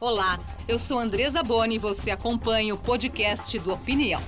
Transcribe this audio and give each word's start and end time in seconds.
Olá, 0.00 0.38
eu 0.68 0.78
sou 0.78 0.96
Andresa 0.96 1.42
Boni 1.42 1.74
e 1.74 1.78
você 1.78 2.12
acompanha 2.12 2.72
o 2.72 2.78
podcast 2.78 3.58
do 3.58 3.72
Opinião. 3.72 4.22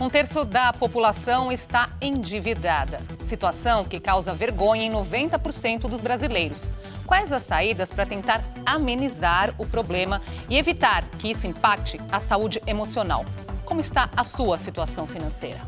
Um 0.00 0.08
terço 0.08 0.44
da 0.44 0.72
população 0.72 1.50
está 1.50 1.90
endividada, 2.00 3.00
situação 3.24 3.84
que 3.84 3.98
causa 3.98 4.32
vergonha 4.32 4.84
em 4.84 4.92
90% 4.92 5.88
dos 5.88 6.00
brasileiros. 6.00 6.70
Quais 7.04 7.32
as 7.32 7.42
saídas 7.42 7.92
para 7.92 8.06
tentar 8.06 8.44
amenizar 8.64 9.52
o 9.58 9.66
problema 9.66 10.22
e 10.48 10.56
evitar 10.56 11.04
que 11.18 11.32
isso 11.32 11.48
impacte 11.48 11.98
a 12.12 12.20
saúde 12.20 12.62
emocional? 12.64 13.24
Como 13.64 13.80
está 13.80 14.08
a 14.16 14.22
sua 14.22 14.56
situação 14.56 15.04
financeira? 15.04 15.60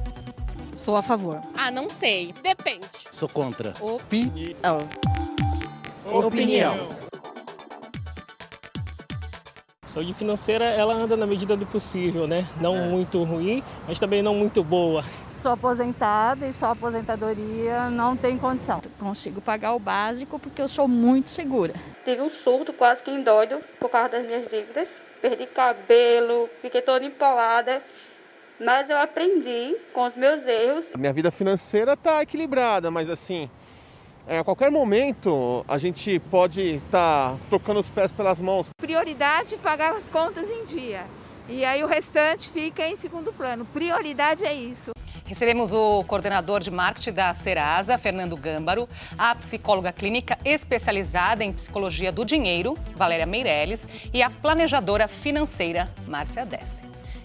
Sou 0.76 0.94
a 0.94 1.02
favor. 1.02 1.40
Ah, 1.56 1.72
não 1.72 1.90
sei. 1.90 2.32
Depende. 2.40 2.86
Sou 3.10 3.28
contra. 3.28 3.74
Opinião. 3.80 4.88
Opinião. 6.06 7.09
Saúde 9.90 10.12
financeira, 10.14 10.66
ela 10.66 10.94
anda 10.94 11.16
na 11.16 11.26
medida 11.26 11.56
do 11.56 11.66
possível, 11.66 12.24
né? 12.28 12.46
Não 12.60 12.76
É. 12.76 12.80
muito 12.86 13.24
ruim, 13.24 13.60
mas 13.88 13.98
também 13.98 14.22
não 14.22 14.32
muito 14.36 14.62
boa. 14.62 15.02
Sou 15.34 15.50
aposentada 15.50 16.46
e 16.46 16.52
só 16.52 16.66
aposentadoria 16.66 17.90
não 17.90 18.16
tem 18.16 18.38
condição. 18.38 18.80
Consigo 19.00 19.40
pagar 19.40 19.74
o 19.74 19.80
básico 19.80 20.38
porque 20.38 20.62
eu 20.62 20.68
sou 20.68 20.86
muito 20.86 21.28
segura. 21.28 21.74
Tive 22.04 22.22
um 22.22 22.30
surto 22.30 22.72
quase 22.72 23.02
que 23.02 23.10
indóide 23.10 23.56
por 23.80 23.90
causa 23.90 24.10
das 24.10 24.24
minhas 24.24 24.48
dívidas. 24.48 25.02
Perdi 25.20 25.46
cabelo, 25.46 26.48
fiquei 26.62 26.82
toda 26.82 27.04
empolada. 27.04 27.82
Mas 28.60 28.88
eu 28.90 28.96
aprendi 28.96 29.74
com 29.92 30.06
os 30.06 30.14
meus 30.14 30.46
erros. 30.46 30.88
A 30.94 30.98
minha 30.98 31.12
vida 31.12 31.32
financeira 31.32 31.94
está 31.94 32.22
equilibrada, 32.22 32.92
mas 32.92 33.10
assim, 33.10 33.50
é, 34.26 34.38
a 34.38 34.44
qualquer 34.44 34.70
momento 34.70 35.64
a 35.66 35.78
gente 35.78 36.18
pode 36.30 36.60
estar 36.76 37.36
trocando 37.48 37.80
os 37.80 37.90
pés 37.90 38.12
pelas 38.12 38.40
mãos. 38.40 38.68
Prioridade 38.80 39.56
pagar 39.56 39.94
as 39.94 40.08
contas 40.08 40.48
em 40.48 40.64
dia. 40.64 41.04
E 41.48 41.64
aí 41.64 41.82
o 41.82 41.86
restante 41.86 42.48
fica 42.48 42.86
em 42.86 42.94
segundo 42.94 43.32
plano. 43.32 43.64
Prioridade 43.64 44.44
é 44.44 44.54
isso. 44.54 44.92
Recebemos 45.26 45.72
o 45.72 46.02
coordenador 46.04 46.60
de 46.60 46.70
marketing 46.70 47.12
da 47.12 47.32
Serasa, 47.32 47.96
Fernando 47.96 48.36
Gâmbaro, 48.36 48.88
a 49.16 49.32
psicóloga 49.36 49.92
clínica 49.92 50.36
especializada 50.44 51.44
em 51.44 51.52
psicologia 51.52 52.10
do 52.10 52.24
dinheiro, 52.24 52.76
Valéria 52.96 53.26
Meirelles, 53.26 53.88
e 54.12 54.22
a 54.22 54.30
planejadora 54.30 55.06
financeira, 55.06 55.88
Márcia 56.06 56.44
Dessi. 56.44 56.82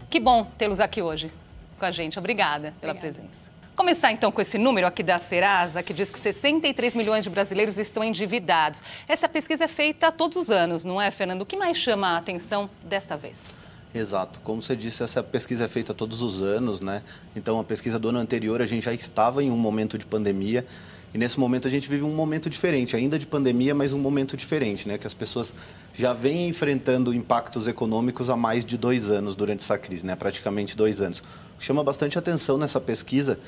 Que 0.08 0.20
bom 0.20 0.44
tê-los 0.44 0.80
aqui 0.80 1.02
hoje 1.02 1.31
com 1.80 1.86
a 1.86 1.92
gente. 1.92 2.20
Obrigada 2.20 2.73
pela 2.80 2.94
presença. 2.94 3.55
Começar 3.76 4.14
então 4.14 4.31
com 4.31 4.40
esse 4.40 4.58
número 4.58 4.88
aqui 4.88 5.04
da 5.04 5.20
Serasa, 5.20 5.84
que 5.84 5.94
diz 5.94 6.09
que 6.09 6.18
63 6.18 6.95
milhões 6.95 7.26
de 7.26 7.30
brasileiros 7.30 7.78
estão 7.78 8.06
endividados. 8.06 8.82
Essa 9.06 9.28
pesquisa 9.28 9.66
é 9.66 9.67
feita 9.67 10.14
todos 10.14 10.38
os 10.38 10.50
anos, 10.50 10.86
não 10.86 11.02
é, 11.02 11.12
Fernando? 11.12 11.42
O 11.42 11.45
que 11.45 11.58
mais 11.58 11.76
chama 11.76 12.08
a 12.08 12.17
atenção 12.17 12.70
desta 12.86 13.17
vez? 13.17 13.67
Exato. 13.94 14.40
Como 14.45 14.62
você 14.62 14.78
disse, 14.78 15.04
essa 15.04 15.22
pesquisa 15.22 15.66
é 15.66 15.67
feita 15.67 15.94
todos 15.94 16.22
os 16.22 16.42
anos, 16.42 16.80
né? 16.80 17.02
Então, 17.36 17.59
a 17.59 17.66
pesquisa 17.66 18.00
do 18.00 18.08
ano 18.08 18.20
anterior, 18.20 18.62
a 18.62 18.66
gente 18.66 18.84
já 18.84 18.94
estava 18.94 19.44
em 19.44 19.52
um 19.52 19.58
momento 19.58 19.98
de 19.98 20.06
pandemia. 20.06 20.66
E 21.14 21.17
nesse 21.17 21.38
momento 21.38 21.67
a 21.67 21.72
gente 21.72 21.89
vive 21.89 22.04
um 22.04 22.14
momento 22.14 22.50
diferente, 22.50 22.95
ainda 22.95 23.20
de 23.20 23.26
pandemia, 23.26 23.73
mas 23.76 23.94
um 23.94 24.00
momento 24.00 24.38
diferente, 24.38 24.88
né? 24.88 24.98
Que 24.98 25.08
as 25.08 25.14
pessoas 25.14 25.54
já 25.94 26.14
vêm 26.14 26.48
enfrentando 26.48 27.14
impactos 27.14 27.67
econômicos 27.67 28.30
há 28.30 28.36
mais 28.38 28.66
de 28.66 28.78
dois 28.78 29.10
anos 29.10 29.36
durante 29.36 29.62
essa 29.62 29.78
crise, 29.78 30.06
né? 30.06 30.16
Praticamente 30.16 30.76
dois 30.78 31.00
anos. 31.02 31.20
O 31.20 31.60
que 31.60 31.66
chama 31.66 31.84
bastante 31.84 32.17
atenção 32.17 32.58
nessa 32.58 32.82
pesquisa 32.82 33.39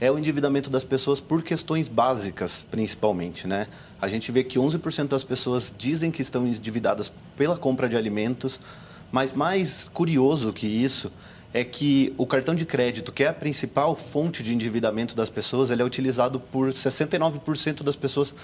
é 0.00 0.10
o 0.10 0.18
endividamento 0.18 0.68
das 0.70 0.84
pessoas 0.84 1.20
por 1.20 1.42
questões 1.42 1.88
básicas, 1.88 2.66
principalmente, 2.70 3.46
né? 3.46 3.68
A 4.00 4.08
gente 4.08 4.30
vê 4.32 4.42
que 4.42 4.58
11% 4.58 5.08
das 5.08 5.24
pessoas 5.24 5.74
dizem 5.76 6.10
que 6.10 6.20
estão 6.20 6.46
endividadas 6.46 7.12
pela 7.36 7.56
compra 7.56 7.88
de 7.88 7.96
alimentos, 7.96 8.58
mas 9.12 9.32
mais 9.34 9.88
curioso 9.88 10.52
que 10.52 10.66
isso 10.66 11.12
é 11.52 11.62
que 11.62 12.12
o 12.18 12.26
cartão 12.26 12.52
de 12.52 12.66
crédito, 12.66 13.12
que 13.12 13.22
é 13.22 13.28
a 13.28 13.32
principal 13.32 13.94
fonte 13.94 14.42
de 14.42 14.52
endividamento 14.52 15.14
das 15.14 15.30
pessoas, 15.30 15.70
ele 15.70 15.82
é 15.82 15.84
utilizado 15.84 16.40
por 16.40 16.70
69% 16.70 17.84
das 17.84 17.94
pessoas 17.94 18.34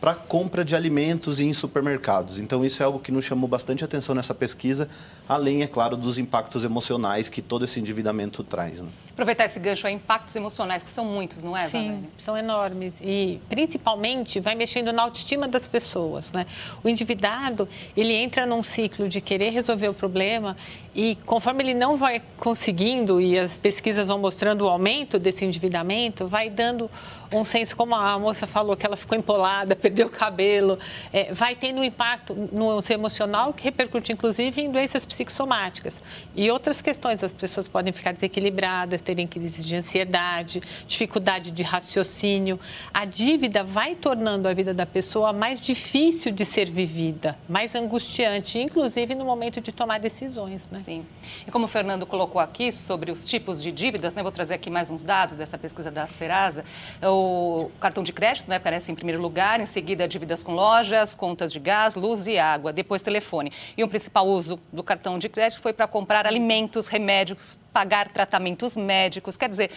para 0.00 0.14
compra 0.14 0.64
de 0.64 0.76
alimentos 0.76 1.40
em 1.40 1.52
supermercados. 1.54 2.38
Então, 2.38 2.64
isso 2.64 2.82
é 2.82 2.86
algo 2.86 2.98
que 2.98 3.10
nos 3.10 3.24
chamou 3.24 3.48
bastante 3.48 3.84
atenção 3.84 4.14
nessa 4.14 4.34
pesquisa, 4.34 4.88
além, 5.28 5.62
é 5.62 5.66
claro, 5.66 5.96
dos 5.96 6.18
impactos 6.18 6.64
emocionais 6.64 7.28
que 7.28 7.40
todo 7.40 7.64
esse 7.64 7.80
endividamento 7.80 8.44
traz. 8.44 8.80
Né? 8.80 8.88
Aproveitar 9.12 9.44
esse 9.44 9.58
gancho 9.60 9.86
aí, 9.86 9.94
impactos 9.94 10.34
emocionais, 10.36 10.82
que 10.82 10.90
são 10.90 11.04
muitos, 11.04 11.42
não 11.42 11.56
é, 11.56 11.68
Valéria? 11.68 11.96
Sim, 11.96 12.08
são 12.24 12.36
enormes 12.36 12.92
e 13.00 13.40
principalmente 13.48 14.40
vai 14.40 14.54
mexendo 14.54 14.92
na 14.92 15.02
autoestima 15.02 15.46
das 15.46 15.66
pessoas, 15.66 16.24
né? 16.32 16.46
O 16.82 16.88
endividado, 16.88 17.68
ele 17.96 18.12
entra 18.12 18.44
num 18.44 18.62
ciclo 18.62 19.08
de 19.08 19.20
querer 19.20 19.50
resolver 19.50 19.88
o 19.88 19.94
problema 19.94 20.56
e 20.94 21.16
conforme 21.24 21.62
ele 21.62 21.74
não 21.74 21.96
vai 21.96 22.20
conseguindo 22.38 23.20
e 23.20 23.38
as 23.38 23.56
pesquisas 23.56 24.08
vão 24.08 24.18
mostrando 24.18 24.62
o 24.62 24.68
aumento 24.68 25.18
desse 25.18 25.44
endividamento, 25.44 26.26
vai 26.26 26.50
dando 26.50 26.90
um 27.32 27.44
senso, 27.44 27.76
como 27.76 27.94
a 27.94 28.18
moça 28.18 28.46
falou, 28.46 28.76
que 28.76 28.86
ela 28.86 28.96
ficou 28.96 29.18
empolada, 29.18 29.74
perdeu 29.84 30.06
o 30.06 30.10
cabelo, 30.10 30.78
é, 31.12 31.30
vai 31.34 31.54
tendo 31.54 31.80
um 31.80 31.84
impacto 31.84 32.34
no 32.50 32.80
seu 32.80 32.94
emocional 32.94 33.52
que 33.52 33.62
repercute 33.62 34.12
inclusive 34.12 34.62
em 34.62 34.70
doenças 34.70 35.04
psicossomáticas. 35.04 35.92
E 36.34 36.50
outras 36.50 36.80
questões, 36.80 37.22
as 37.22 37.32
pessoas 37.32 37.68
podem 37.68 37.92
ficar 37.92 38.12
desequilibradas, 38.14 39.02
terem 39.02 39.26
crises 39.26 39.62
de 39.62 39.76
ansiedade, 39.76 40.62
dificuldade 40.88 41.50
de 41.50 41.62
raciocínio. 41.62 42.58
A 42.94 43.04
dívida 43.04 43.62
vai 43.62 43.94
tornando 43.94 44.48
a 44.48 44.54
vida 44.54 44.72
da 44.72 44.86
pessoa 44.86 45.34
mais 45.34 45.60
difícil 45.60 46.32
de 46.32 46.46
ser 46.46 46.70
vivida, 46.70 47.36
mais 47.46 47.74
angustiante, 47.74 48.58
inclusive 48.58 49.14
no 49.14 49.26
momento 49.26 49.60
de 49.60 49.70
tomar 49.70 50.00
decisões. 50.00 50.62
Né? 50.70 50.80
Sim. 50.82 51.06
E 51.46 51.50
como 51.50 51.66
o 51.66 51.68
Fernando 51.68 52.06
colocou 52.06 52.40
aqui 52.40 52.72
sobre 52.72 53.10
os 53.10 53.28
tipos 53.28 53.62
de 53.62 53.70
dívidas, 53.70 54.14
né, 54.14 54.22
vou 54.22 54.32
trazer 54.32 54.54
aqui 54.54 54.70
mais 54.70 54.88
uns 54.88 55.04
dados 55.04 55.36
dessa 55.36 55.58
pesquisa 55.58 55.90
da 55.90 56.06
Serasa. 56.06 56.64
O 57.02 57.70
cartão 57.78 58.02
de 58.02 58.14
crédito 58.14 58.48
né, 58.48 58.56
aparece 58.56 58.90
em 58.90 58.94
primeiro 58.94 59.20
lugar, 59.20 59.60
em 59.60 59.66
seguida 59.74 60.06
dívidas 60.06 60.40
com 60.44 60.52
lojas, 60.54 61.14
contas 61.16 61.52
de 61.52 61.58
gás, 61.58 61.96
luz 61.96 62.28
e 62.28 62.38
água, 62.38 62.72
depois 62.72 63.02
telefone. 63.02 63.52
E 63.76 63.82
o 63.82 63.88
principal 63.88 64.26
uso 64.28 64.58
do 64.72 64.84
cartão 64.84 65.18
de 65.18 65.28
crédito 65.28 65.60
foi 65.60 65.72
para 65.72 65.88
comprar 65.88 66.26
alimentos, 66.28 66.86
remédios, 66.86 67.58
pagar 67.72 68.08
tratamentos 68.12 68.76
médicos. 68.76 69.36
Quer 69.36 69.48
dizer, 69.48 69.70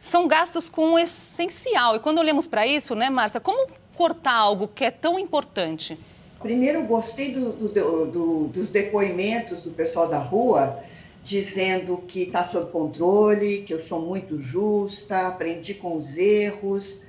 são 0.00 0.26
gastos 0.26 0.66
com 0.70 0.94
o 0.94 0.98
essencial. 0.98 1.94
E 1.94 2.00
quando 2.00 2.18
olhamos 2.18 2.48
para 2.48 2.66
isso, 2.66 2.94
né, 2.94 3.10
Márcia, 3.10 3.38
como 3.38 3.68
cortar 3.94 4.34
algo 4.34 4.66
que 4.66 4.82
é 4.82 4.90
tão 4.90 5.18
importante? 5.18 5.98
Primeiro, 6.40 6.82
gostei 6.84 7.32
do- 7.34 7.52
do- 7.52 8.06
do- 8.06 8.48
dos 8.48 8.68
depoimentos 8.70 9.60
do 9.62 9.70
pessoal 9.70 10.08
da 10.08 10.18
rua, 10.18 10.78
dizendo 11.22 11.98
que 12.08 12.22
está 12.22 12.42
sob 12.44 12.70
controle, 12.70 13.62
que 13.66 13.74
eu 13.74 13.80
sou 13.80 14.00
muito 14.00 14.38
justa, 14.38 15.28
aprendi 15.28 15.74
com 15.74 15.96
os 15.98 16.16
erros. 16.16 17.02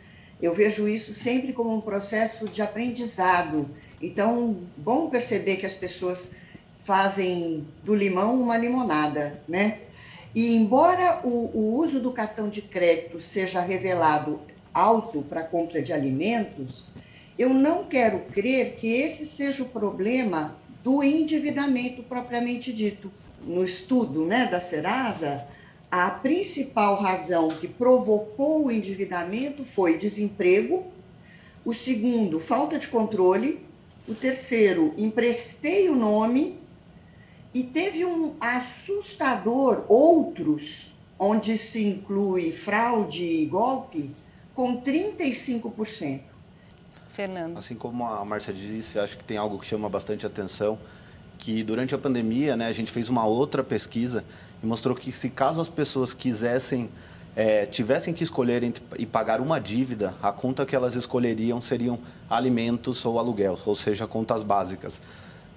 Eu 0.46 0.54
vejo 0.54 0.88
isso 0.88 1.12
sempre 1.12 1.52
como 1.54 1.74
um 1.74 1.82
processo 1.82 2.48
de 2.48 2.62
aprendizado. 2.62 3.68
Então, 4.00 4.62
bom 4.78 5.10
perceber 5.10 5.56
que 5.56 5.66
as 5.66 5.74
pessoas 5.74 6.34
fazem 6.78 7.66
do 7.84 7.96
limão 7.96 8.40
uma 8.40 8.56
limonada, 8.56 9.42
né? 9.48 9.80
E 10.36 10.56
embora 10.56 11.22
o, 11.24 11.50
o 11.52 11.80
uso 11.80 12.00
do 12.00 12.12
cartão 12.12 12.48
de 12.48 12.62
crédito 12.62 13.20
seja 13.20 13.60
revelado 13.60 14.40
alto 14.72 15.24
para 15.24 15.44
compra 15.44 15.82
de 15.82 15.92
alimentos, 15.92 16.90
eu 17.40 17.50
não 17.50 17.86
quero 17.86 18.20
crer 18.32 18.76
que 18.76 18.94
esse 18.94 19.26
seja 19.26 19.64
o 19.64 19.70
problema 19.70 20.60
do 20.84 21.04
endividamento 21.04 22.04
propriamente 22.04 22.72
dito. 22.72 23.12
No 23.42 23.64
estudo 23.64 24.24
né, 24.26 24.46
da 24.46 24.60
Serasa, 24.60 25.48
a 26.04 26.10
principal 26.10 26.96
razão 26.96 27.56
que 27.58 27.70
provocou 27.70 28.66
o 28.66 28.72
endividamento 28.72 29.64
foi 29.64 29.98
desemprego, 29.98 30.86
o 31.64 31.74
segundo, 31.74 32.38
falta 32.38 32.78
de 32.78 32.90
controle, 32.90 33.66
o 34.06 34.14
terceiro, 34.14 34.94
emprestei 34.98 35.90
o 35.90 35.96
nome, 35.96 36.60
e 37.54 37.64
teve 37.64 38.04
um 38.04 38.36
assustador, 38.42 39.86
outros, 39.88 40.96
onde 41.18 41.58
se 41.58 41.88
inclui 41.88 42.52
fraude 42.52 43.24
e 43.24 43.46
golpe, 43.46 44.12
com 44.54 44.82
35%. 44.82 46.20
Fernando. 47.14 47.58
Assim 47.58 47.76
como 47.76 48.06
a 48.06 48.26
Márcia 48.26 48.54
disse, 48.54 49.00
acho 49.00 49.18
que 49.18 49.24
tem 49.24 49.38
algo 49.38 49.58
que 49.58 49.66
chama 49.66 49.88
bastante 49.88 50.26
atenção, 50.26 50.78
que 51.38 51.64
durante 51.64 51.96
a 51.96 51.98
pandemia, 51.98 52.58
né, 52.58 52.68
a 52.68 52.74
gente 52.74 52.92
fez 52.92 53.08
uma 53.08 53.26
outra 53.26 53.64
pesquisa 53.64 54.26
mostrou 54.66 54.96
que 54.96 55.12
se 55.12 55.30
caso 55.30 55.62
as 55.62 55.70
pessoas 55.70 56.14
quisessem, 56.14 56.90
eh, 57.36 57.66
tivessem 57.66 58.14
que 58.14 58.24
escolher 58.24 58.64
entre, 58.64 58.84
e 58.98 59.06
pagar 59.06 59.40
uma 59.40 59.60
dívida, 59.60 60.14
a 60.22 60.32
conta 60.32 60.66
que 60.66 60.76
elas 60.76 60.96
escolheriam 60.96 61.62
seriam 61.62 62.00
alimentos 62.30 63.06
ou 63.06 63.20
aluguel, 63.20 63.58
ou 63.66 63.76
seja, 63.76 64.08
contas 64.08 64.44
básicas. 64.44 65.02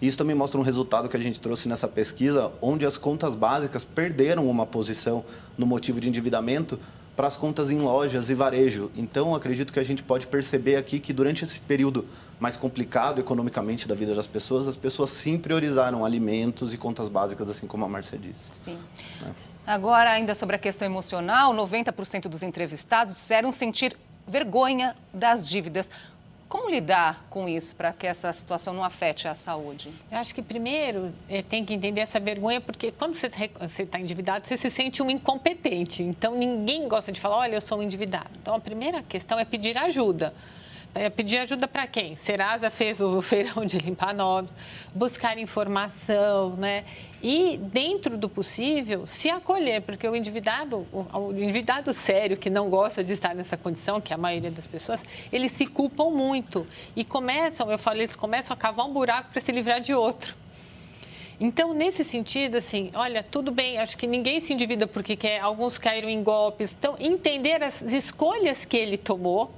Isso 0.01 0.17
também 0.17 0.37
mostra 0.37 0.61
um 0.61 0.63
resultado 0.63 1.09
que 1.09 1.17
a 1.17 1.21
gente 1.21 1.41
trouxe 1.41 1.69
nessa 1.69 1.89
pesquisa, 1.89 2.53
onde 2.63 2.87
as 2.87 2.97
contas 2.97 3.35
básicas 3.35 3.85
perderam 3.85 4.49
uma 4.49 4.65
posição 4.65 5.25
no 5.57 5.67
motivo 5.67 6.01
de 6.01 6.09
endividamento, 6.09 6.79
para 7.19 7.27
as 7.27 7.37
contas 7.37 7.69
em 7.69 7.81
lojas 7.81 8.31
e 8.31 8.35
varejo. 8.35 8.93
Então, 8.95 9.35
acredito 9.35 9.73
que 9.73 9.81
a 9.81 9.83
gente 9.83 10.05
pode 10.05 10.29
perceber 10.29 10.77
aqui 10.77 11.01
que 11.01 11.13
durante 11.13 11.43
esse 11.43 11.59
período 11.59 12.07
mais 12.39 12.57
complicado 12.57 13.21
economicamente 13.21 13.89
da 13.89 13.95
vida 13.97 14.15
das 14.15 14.29
pessoas, 14.29 14.69
as 14.69 14.77
pessoas 14.77 15.11
sim 15.11 15.37
priorizaram 15.37 16.05
alimentos 16.05 16.73
e 16.73 16.77
contas 16.79 17.09
básicas, 17.09 17.51
assim 17.51 17.67
como 17.67 17.85
a 17.85 17.89
Márcia 17.89 18.17
disse. 18.17 18.45
Sim. 18.65 18.79
É. 19.27 19.31
Agora, 19.67 20.13
ainda 20.13 20.33
sobre 20.33 20.55
a 20.55 20.61
questão 20.61 20.87
emocional, 20.87 21.53
90% 21.53 22.29
dos 22.29 22.45
entrevistados 22.45 23.15
disseram 23.15 23.51
sentir 23.51 23.99
vergonha 24.25 24.95
das 25.13 25.49
dívidas. 25.49 25.91
Como 26.49 26.71
lidar 26.71 27.27
com 27.29 27.47
isso 27.47 27.77
para 27.77 27.93
que 27.93 28.07
essa 28.07 28.33
situação 28.33 28.73
não 28.73 28.83
afete 28.83 29.29
a 29.29 29.35
saúde? 29.35 29.93
Eu 30.11 30.17
acho 30.17 30.35
que 30.35 30.41
primeiro 30.41 31.13
é, 31.29 31.43
tem 31.43 31.63
que 31.63 31.75
entender 31.75 32.01
essa 32.01 32.19
vergonha, 32.19 32.59
porque 32.59 32.91
quando 32.91 33.15
você 33.15 33.83
está 33.83 34.01
endividado, 34.01 34.47
você 34.47 34.57
se 34.57 34.71
sente 34.71 35.03
um 35.03 35.11
incompetente. 35.11 36.03
Então 36.03 36.35
ninguém 36.35 36.89
gosta 36.89 37.13
de 37.13 37.21
falar, 37.21 37.37
olha, 37.37 37.57
eu 37.57 37.61
sou 37.61 37.79
um 37.79 37.83
endividado. 37.83 38.31
Então 38.41 38.55
a 38.55 38.61
primeira 38.61 39.03
questão 39.03 39.39
é 39.39 39.45
pedir 39.45 39.77
ajuda. 39.77 40.33
É 40.95 41.11
pedir 41.11 41.37
ajuda 41.37 41.69
para 41.69 41.87
quem? 41.87 42.17
Serasa 42.17 42.71
fez 42.71 42.99
o 42.99 43.21
feirão 43.23 43.67
de 43.67 43.77
limpar 43.77 44.15
novos, 44.15 44.51
buscar 44.95 45.39
informação, 45.39 46.57
né? 46.57 46.85
E, 47.23 47.57
dentro 47.57 48.17
do 48.17 48.29
possível, 48.29 49.07
se 49.07 49.29
acolher, 49.29 49.83
porque 49.83 50.07
o 50.07 50.15
endividado, 50.15 50.87
o, 50.93 51.33
endividado 51.33 51.93
sério 51.93 52.37
que 52.37 52.49
não 52.49 52.71
gosta 52.71 53.03
de 53.03 53.13
estar 53.13 53.35
nessa 53.35 53.57
condição, 53.57 54.01
que 54.01 54.13
é 54.13 54.15
a 54.15 54.19
maioria 54.19 54.51
das 54.51 54.67
pessoas, 54.67 55.01
eles 55.33 55.53
se 55.53 55.67
culpam 55.67 56.11
muito 56.11 56.67
e 56.95 57.05
começam, 57.05 57.71
eu 57.71 57.79
falei, 57.79 58.03
eles 58.05 58.15
começam 58.15 58.55
a 58.55 58.57
cavar 58.57 58.87
um 58.87 58.93
buraco 58.93 59.31
para 59.33 59.41
se 59.41 59.51
livrar 59.51 59.81
de 59.81 59.93
outro. 59.93 60.35
Então, 61.41 61.73
nesse 61.73 62.05
sentido, 62.05 62.57
assim, 62.57 62.91
olha, 62.95 63.23
tudo 63.23 63.53
bem, 63.53 63.79
acho 63.79 63.97
que 63.97 64.07
ninguém 64.07 64.41
se 64.41 64.53
endivida 64.53 64.87
porque 64.87 65.15
quer, 65.15 65.41
alguns 65.41 65.79
caíram 65.79 66.09
em 66.09 66.23
golpes. 66.23 66.71
Então, 66.77 66.97
entender 66.99 67.63
as 67.63 67.81
escolhas 67.83 68.65
que 68.65 68.77
ele 68.77 68.97
tomou 68.97 69.53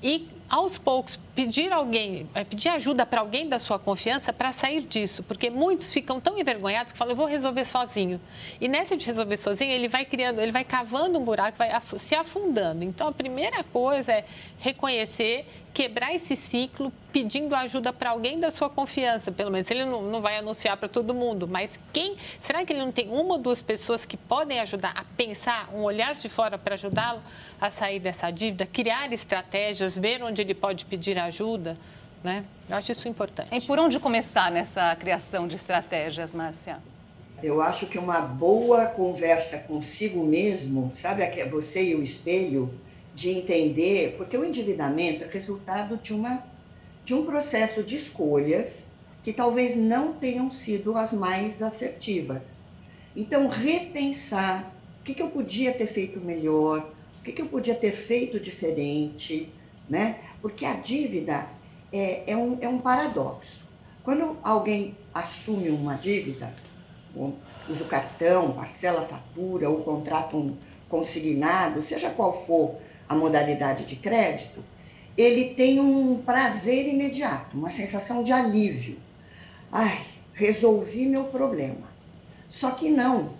e 0.00 0.28
aos 0.48 0.78
poucos, 0.78 1.18
pedir 1.36 1.70
alguém, 1.70 2.26
eh, 2.34 2.44
pedir 2.44 2.70
ajuda 2.70 3.04
para 3.04 3.20
alguém 3.20 3.46
da 3.46 3.58
sua 3.58 3.78
confiança 3.78 4.32
para 4.32 4.52
sair 4.52 4.80
disso, 4.80 5.22
porque 5.22 5.50
muitos 5.50 5.92
ficam 5.92 6.18
tão 6.18 6.38
envergonhados 6.38 6.94
que 6.94 6.98
falam, 6.98 7.12
eu 7.12 7.16
vou 7.16 7.26
resolver 7.26 7.66
sozinho. 7.66 8.18
E 8.58 8.66
nessa 8.66 8.96
de 8.96 9.04
resolver 9.04 9.36
sozinho, 9.36 9.70
ele 9.70 9.86
vai 9.86 10.06
criando, 10.06 10.40
ele 10.40 10.50
vai 10.50 10.64
cavando 10.64 11.18
um 11.18 11.22
buraco, 11.22 11.58
vai 11.58 11.70
se 12.02 12.14
afundando. 12.14 12.82
Então, 12.82 13.06
a 13.06 13.12
primeira 13.12 13.62
coisa 13.62 14.12
é 14.12 14.24
reconhecer, 14.58 15.44
quebrar 15.76 16.14
esse 16.14 16.34
ciclo, 16.36 16.90
pedindo 17.12 17.54
ajuda 17.54 17.92
para 17.92 18.08
alguém 18.08 18.40
da 18.40 18.50
sua 18.50 18.70
confiança. 18.70 19.30
Pelo 19.30 19.50
menos 19.50 19.70
ele 19.70 19.84
não, 19.84 20.00
não 20.00 20.22
vai 20.22 20.38
anunciar 20.38 20.74
para 20.78 20.88
todo 20.88 21.12
mundo, 21.12 21.46
mas 21.46 21.78
quem, 21.92 22.16
será 22.40 22.64
que 22.64 22.72
ele 22.72 22.80
não 22.80 22.90
tem 22.90 23.10
uma 23.10 23.34
ou 23.34 23.38
duas 23.38 23.60
pessoas 23.60 24.06
que 24.06 24.16
podem 24.16 24.58
ajudar 24.60 24.94
a 24.96 25.04
pensar, 25.04 25.68
um 25.74 25.82
olhar 25.82 26.14
de 26.14 26.30
fora 26.30 26.56
para 26.56 26.76
ajudá-lo 26.76 27.20
a 27.60 27.70
sair 27.70 28.00
dessa 28.00 28.30
dívida, 28.30 28.64
criar 28.64 29.12
estratégias, 29.12 29.98
ver 29.98 30.22
onde 30.22 30.40
ele 30.40 30.54
pode 30.54 30.86
pedir 30.86 31.18
ajuda, 31.18 31.25
né? 32.22 32.44
Eu 32.68 32.76
acho 32.76 32.92
isso 32.92 33.08
importante. 33.08 33.54
E 33.54 33.60
por 33.60 33.78
onde 33.78 33.98
começar 33.98 34.50
nessa 34.50 34.94
criação 34.96 35.46
de 35.46 35.56
estratégias, 35.56 36.34
Márcia? 36.34 36.78
Eu 37.42 37.60
acho 37.60 37.86
que 37.86 37.98
uma 37.98 38.20
boa 38.20 38.86
conversa 38.86 39.58
consigo 39.58 40.24
mesmo, 40.24 40.90
sabe, 40.94 41.22
você 41.44 41.84
e 41.84 41.94
o 41.94 42.02
espelho, 42.02 42.72
de 43.14 43.30
entender, 43.30 44.14
porque 44.16 44.36
o 44.36 44.44
endividamento 44.44 45.24
é 45.24 45.26
resultado 45.26 45.96
de, 45.96 46.12
uma, 46.12 46.44
de 47.04 47.14
um 47.14 47.24
processo 47.24 47.82
de 47.82 47.96
escolhas 47.96 48.88
que 49.22 49.32
talvez 49.32 49.74
não 49.74 50.12
tenham 50.12 50.50
sido 50.50 50.96
as 50.96 51.12
mais 51.12 51.62
assertivas. 51.62 52.66
Então, 53.14 53.48
repensar 53.48 54.72
o 55.00 55.04
que, 55.04 55.14
que 55.14 55.22
eu 55.22 55.28
podia 55.28 55.72
ter 55.72 55.86
feito 55.86 56.20
melhor, 56.20 56.90
o 57.20 57.24
que, 57.24 57.32
que 57.32 57.42
eu 57.42 57.46
podia 57.46 57.74
ter 57.74 57.92
feito 57.92 58.38
diferente, 58.38 59.48
né? 59.88 60.16
Porque 60.40 60.64
a 60.64 60.74
dívida 60.74 61.46
é, 61.92 62.32
é, 62.32 62.36
um, 62.36 62.58
é 62.60 62.68
um 62.68 62.78
paradoxo. 62.78 63.68
Quando 64.02 64.36
alguém 64.42 64.96
assume 65.12 65.70
uma 65.70 65.94
dívida, 65.94 66.54
usa 67.68 67.84
o 67.84 67.88
cartão, 67.88 68.52
parcela 68.52 69.00
a 69.00 69.04
fatura 69.04 69.68
ou 69.68 69.82
contrata 69.82 70.36
um 70.36 70.56
consignado, 70.88 71.82
seja 71.82 72.10
qual 72.10 72.32
for 72.32 72.76
a 73.08 73.14
modalidade 73.14 73.84
de 73.84 73.96
crédito, 73.96 74.62
ele 75.16 75.54
tem 75.54 75.80
um 75.80 76.22
prazer 76.22 76.86
imediato, 76.86 77.56
uma 77.56 77.70
sensação 77.70 78.22
de 78.22 78.32
alívio. 78.32 78.98
Ai, 79.72 80.04
resolvi 80.34 81.06
meu 81.06 81.24
problema. 81.24 81.88
Só 82.48 82.72
que 82.72 82.88
não. 82.88 83.30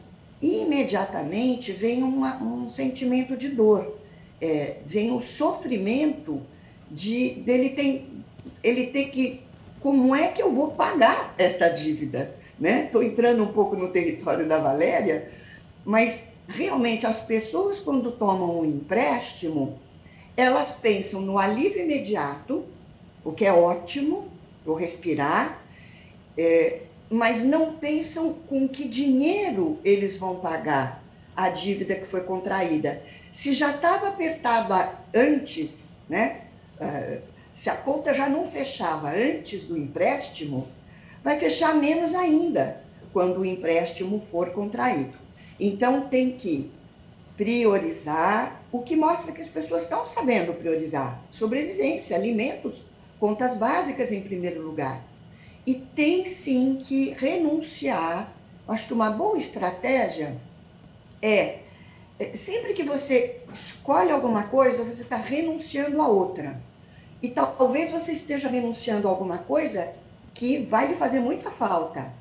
Imediatamente 0.40 1.72
vem 1.72 2.02
uma, 2.02 2.36
um 2.42 2.68
sentimento 2.68 3.36
de 3.36 3.48
dor 3.48 3.98
é, 4.40 4.76
vem 4.84 5.12
o 5.12 5.20
sofrimento 5.20 6.42
de 6.90 7.30
dele 7.44 7.70
tem 7.70 8.24
ele 8.62 8.88
tem 8.88 9.10
que 9.10 9.40
como 9.80 10.14
é 10.14 10.28
que 10.28 10.42
eu 10.42 10.52
vou 10.52 10.72
pagar 10.72 11.34
esta 11.38 11.68
dívida, 11.68 12.34
né? 12.58 12.86
Estou 12.86 13.02
entrando 13.02 13.42
um 13.42 13.52
pouco 13.52 13.76
no 13.76 13.88
território 13.92 14.48
da 14.48 14.58
Valéria, 14.58 15.30
mas 15.84 16.30
realmente 16.48 17.06
as 17.06 17.20
pessoas 17.20 17.78
quando 17.80 18.10
tomam 18.12 18.60
um 18.60 18.64
empréstimo, 18.64 19.78
elas 20.36 20.72
pensam 20.72 21.20
no 21.20 21.38
alívio 21.38 21.82
imediato, 21.82 22.64
o 23.24 23.32
que 23.32 23.44
é 23.44 23.52
ótimo, 23.52 24.28
vou 24.64 24.74
respirar, 24.74 25.62
é, 26.36 26.80
mas 27.08 27.42
não 27.42 27.74
pensam 27.74 28.34
com 28.48 28.68
que 28.68 28.86
dinheiro 28.86 29.78
eles 29.84 30.16
vão 30.16 30.36
pagar 30.36 31.02
a 31.36 31.48
dívida 31.48 31.94
que 31.94 32.06
foi 32.06 32.22
contraída. 32.22 33.02
Se 33.36 33.52
já 33.52 33.70
estava 33.70 34.08
apertado 34.08 34.72
antes, 35.14 35.94
né? 36.08 36.44
Uh, 36.80 37.20
se 37.54 37.68
a 37.68 37.76
conta 37.76 38.14
já 38.14 38.30
não 38.30 38.50
fechava 38.50 39.10
antes 39.10 39.66
do 39.66 39.76
empréstimo, 39.76 40.66
vai 41.22 41.38
fechar 41.38 41.74
menos 41.74 42.14
ainda 42.14 42.80
quando 43.12 43.40
o 43.40 43.44
empréstimo 43.44 44.18
for 44.18 44.52
contraído. 44.52 45.18
Então 45.60 46.08
tem 46.08 46.32
que 46.32 46.70
priorizar, 47.36 48.62
o 48.72 48.80
que 48.80 48.96
mostra 48.96 49.32
que 49.32 49.42
as 49.42 49.48
pessoas 49.48 49.82
estão 49.82 50.06
sabendo 50.06 50.54
priorizar 50.54 51.22
sobrevivência, 51.30 52.16
alimentos, 52.16 52.86
contas 53.20 53.54
básicas 53.54 54.10
em 54.12 54.22
primeiro 54.22 54.62
lugar. 54.62 55.04
E 55.66 55.74
tem 55.74 56.24
sim 56.24 56.82
que 56.82 57.10
renunciar. 57.10 58.32
Acho 58.66 58.86
que 58.86 58.94
uma 58.94 59.10
boa 59.10 59.36
estratégia 59.36 60.38
é, 61.20 61.65
sempre 62.34 62.72
que 62.72 62.82
você 62.82 63.40
escolhe 63.52 64.10
alguma 64.10 64.44
coisa, 64.44 64.84
você 64.84 65.02
está 65.02 65.16
renunciando 65.16 66.00
a 66.00 66.08
outra. 66.08 66.60
E 67.22 67.28
talvez 67.28 67.92
você 67.92 68.12
esteja 68.12 68.48
renunciando 68.48 69.08
a 69.08 69.10
alguma 69.10 69.38
coisa 69.38 69.92
que 70.32 70.58
vai 70.58 70.88
lhe 70.88 70.94
fazer 70.94 71.20
muita 71.20 71.50
falta. 71.50 72.12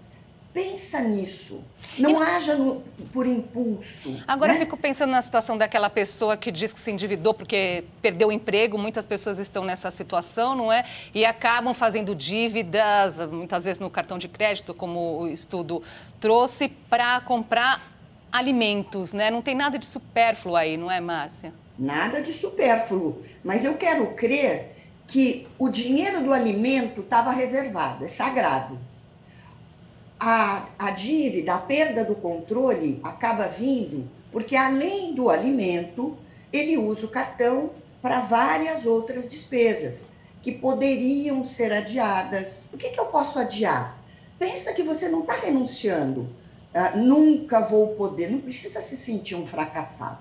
Pensa 0.53 1.01
nisso. 1.01 1.61
Não 1.99 2.23
e... 2.23 2.25
haja 2.25 2.56
no, 2.56 2.81
por 3.11 3.28
impulso. 3.28 4.18
Agora 4.25 4.54
né? 4.54 4.57
eu 4.57 4.64
fico 4.64 4.78
pensando 4.78 5.11
na 5.11 5.21
situação 5.21 5.57
daquela 5.57 5.90
pessoa 5.90 6.37
que 6.37 6.49
diz 6.49 6.71
que 6.71 6.80
se 6.80 6.92
endividou 6.92 7.33
porque 7.33 7.83
perdeu 8.02 8.30
o 8.30 8.31
emprego. 8.31 8.78
Muitas 8.78 9.06
pessoas 9.06 9.37
estão 9.37 9.66
nessa 9.66 9.92
situação, 9.92 10.56
não 10.56 10.71
é? 10.71 10.85
E 11.14 11.25
acabam 11.25 11.73
fazendo 11.73 12.16
dívidas, 12.16 13.18
muitas 13.30 13.66
vezes 13.66 13.81
no 13.81 13.90
cartão 13.90 14.18
de 14.18 14.30
crédito, 14.30 14.73
como 14.73 15.23
o 15.23 15.28
estudo 15.28 15.83
trouxe, 16.21 16.69
para 16.69 17.19
comprar 17.19 17.94
alimentos, 18.37 19.13
né? 19.13 19.31
Não 19.31 19.42
tem 19.42 19.56
nada 19.56 19.80
de 19.80 19.85
supérfluo 19.85 20.56
aí, 20.56 20.75
não 20.75 20.92
é, 20.92 20.99
Márcia? 20.99 21.54
Nada 21.80 22.21
de 22.21 22.33
supérfluo. 22.33 23.23
Mas 23.44 23.63
eu 23.63 23.75
quero 23.75 24.13
crer 24.13 24.75
que 25.07 25.47
o 25.57 25.69
dinheiro 25.69 26.21
do 26.21 26.33
alimento 26.33 27.01
estava 27.01 27.31
reservado, 27.31 28.04
é 28.04 28.07
sagrado. 28.09 28.77
A, 30.19 30.68
a 30.77 30.92
dívida, 30.92 31.56
a 31.56 31.59
perda 31.59 32.04
do 32.04 32.15
controle 32.15 32.99
acaba 33.04 33.47
vindo 33.47 34.09
porque, 34.31 34.56
além 34.57 35.13
do 35.13 35.30
alimento, 35.30 36.18
ele 36.51 36.77
usa 36.77 37.06
o 37.06 37.09
cartão 37.09 37.71
para 38.01 38.19
várias 38.19 38.85
outras 38.85 39.30
despesas 39.30 40.07
que 40.42 40.51
poderiam 40.51 41.42
ser 41.44 41.71
adiadas. 41.71 42.69
O 42.73 42.77
que, 42.77 42.89
que 42.89 42.99
eu 42.99 43.06
posso 43.06 43.39
adiar? 43.39 43.97
Pensa 44.37 44.73
que 44.73 44.83
você 44.83 45.07
não 45.07 45.21
está 45.21 45.35
renunciando 45.35 46.27
uh, 46.76 46.98
nunca 46.98 47.62
vou 47.62 47.96
poder, 47.96 48.30
não 48.30 48.42
precisa 48.42 48.82
se 48.82 48.98
sentir 48.98 49.36
um 49.36 49.46
fracassado. 49.46 50.20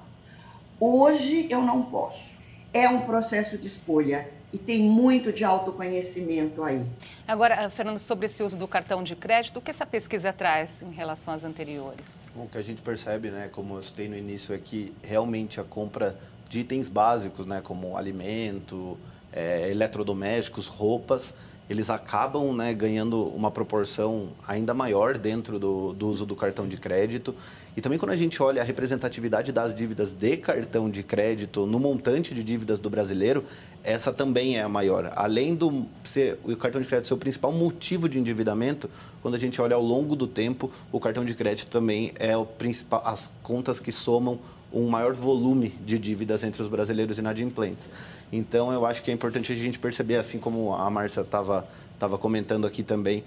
Hoje 0.79 1.47
eu 1.51 1.61
não 1.61 1.83
posso. 1.83 2.39
É 2.73 2.89
um 2.89 3.03
processo 3.03 3.59
de 3.59 3.67
escolha 3.67 4.29
e 4.55 4.59
tem 4.59 4.83
muito 4.83 5.33
de 5.33 5.45
autoconhecimento 5.45 6.63
aí. 6.63 6.87
Agora, 7.27 7.69
Fernando, 7.71 7.99
sobre 7.99 8.27
esse 8.27 8.41
uso 8.41 8.57
do 8.57 8.69
cartão 8.69 9.03
de 9.03 9.17
crédito, 9.17 9.57
o 9.57 9.61
que 9.61 9.71
essa 9.71 9.85
pesquisa 9.85 10.33
traz 10.33 10.81
em 10.83 10.93
relação 10.93 11.35
às 11.35 11.43
anteriores? 11.43 12.21
o 12.37 12.47
que 12.47 12.57
a 12.57 12.63
gente 12.63 12.81
percebe, 12.81 13.31
né, 13.31 13.49
como 13.51 13.77
eu 13.77 13.83
citei 13.83 14.09
no 14.09 14.17
início, 14.17 14.55
é 14.55 14.59
que 14.59 14.93
realmente 15.03 15.61
a 15.61 15.65
compra 15.65 16.17
de 16.49 16.61
itens 16.61 16.89
básicos, 16.89 17.47
né, 17.47 17.61
como 17.63 17.97
alimento, 17.97 18.97
é, 19.33 19.69
eletrodomésticos, 19.71 20.69
roupas, 20.69 21.35
eles 21.69 21.89
acabam 21.89 22.55
né, 22.55 22.75
ganhando 22.75 23.25
uma 23.29 23.51
proporção 23.51 24.29
ainda 24.47 24.75
maior 24.75 25.17
dentro 25.17 25.59
do, 25.59 25.93
do, 25.95 26.09
uso 26.09 26.27
do 26.27 26.37
cartão 26.37 26.69
de 26.69 26.77
crédito. 26.77 27.35
E 27.77 27.81
também 27.81 27.99
quando 27.99 28.13
a 28.13 28.17
gente 28.17 28.41
olha 28.43 28.61
a 28.61 28.65
representatividade 28.65 29.51
das 29.51 29.75
dívidas 29.75 30.13
de 30.13 30.37
cartão 30.37 30.91
de 30.91 31.03
crédito 31.03 31.67
no 31.67 31.81
montante 31.81 32.35
de 32.35 32.45
dívidas 32.45 32.79
do 32.79 32.91
brasileiro, 32.91 33.45
essa 33.83 34.13
também 34.13 34.59
é 34.59 34.63
a 34.63 34.69
maior. 34.69 35.11
Além 35.17 35.55
do 35.55 35.87
ser 36.05 36.39
o 36.45 36.55
cartão 36.55 36.81
de 36.81 36.87
crédito 36.87 37.09
ser 37.09 37.15
o 37.15 37.19
principal 37.19 37.51
motivo 37.51 38.09
de 38.09 38.19
endividamento, 38.19 38.89
quando 39.23 39.35
a 39.35 39.39
gente 39.39 39.61
olha 39.61 39.75
ao 39.75 39.83
longo 39.83 40.15
do 40.15 40.27
tempo, 40.27 40.71
o 40.93 41.01
cartão 41.01 41.25
de 41.25 41.35
crédito 41.35 41.69
também 41.69 42.13
é 42.17 42.37
o 42.37 42.45
principal, 42.45 43.03
as 43.05 43.33
contas 43.43 43.81
que 43.81 43.91
somam 43.91 44.39
um 44.75 44.89
maior 44.89 45.15
volume 45.15 45.69
de 45.85 45.99
dívidas 45.99 46.43
entre 46.43 46.61
os 46.61 46.69
brasileiros 46.69 47.19
inadimplentes. 47.19 47.89
Então, 48.33 48.73
eu 48.73 48.85
acho 48.85 49.03
que 49.03 49.11
é 49.11 49.15
importante 49.15 49.53
a 49.53 49.57
gente 49.57 49.79
perceber, 49.79 50.17
assim 50.17 50.39
como 50.39 50.75
a 50.75 50.91
Márcia 50.91 51.21
estava 51.21 51.67
tava 51.99 52.19
comentando 52.19 52.67
aqui 52.67 52.83
também, 52.83 53.23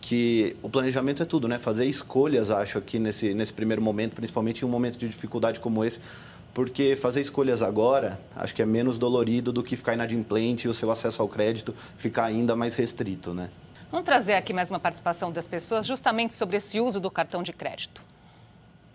que 0.00 0.56
o 0.62 0.68
planejamento 0.68 1.22
é 1.22 1.26
tudo, 1.26 1.48
né? 1.48 1.58
Fazer 1.58 1.86
escolhas, 1.86 2.50
acho, 2.50 2.78
aqui 2.78 2.98
nesse, 2.98 3.34
nesse 3.34 3.52
primeiro 3.52 3.82
momento, 3.82 4.14
principalmente 4.14 4.62
em 4.62 4.64
um 4.64 4.68
momento 4.68 4.96
de 4.96 5.08
dificuldade 5.08 5.58
como 5.58 5.84
esse, 5.84 6.00
porque 6.54 6.96
fazer 6.96 7.20
escolhas 7.20 7.62
agora, 7.62 8.20
acho 8.36 8.54
que 8.54 8.62
é 8.62 8.66
menos 8.66 8.98
dolorido 8.98 9.52
do 9.52 9.62
que 9.62 9.76
ficar 9.76 9.94
inadimplente 9.94 10.66
e 10.66 10.70
o 10.70 10.74
seu 10.74 10.90
acesso 10.90 11.22
ao 11.22 11.28
crédito 11.28 11.74
ficar 11.96 12.24
ainda 12.24 12.56
mais 12.56 12.74
restrito, 12.74 13.32
né? 13.32 13.50
Vamos 13.90 14.06
trazer 14.06 14.34
aqui 14.34 14.52
mais 14.52 14.70
uma 14.70 14.78
participação 14.78 15.32
das 15.32 15.48
pessoas 15.48 15.84
justamente 15.84 16.34
sobre 16.34 16.56
esse 16.56 16.80
uso 16.80 17.00
do 17.00 17.10
cartão 17.10 17.42
de 17.42 17.52
crédito. 17.52 18.02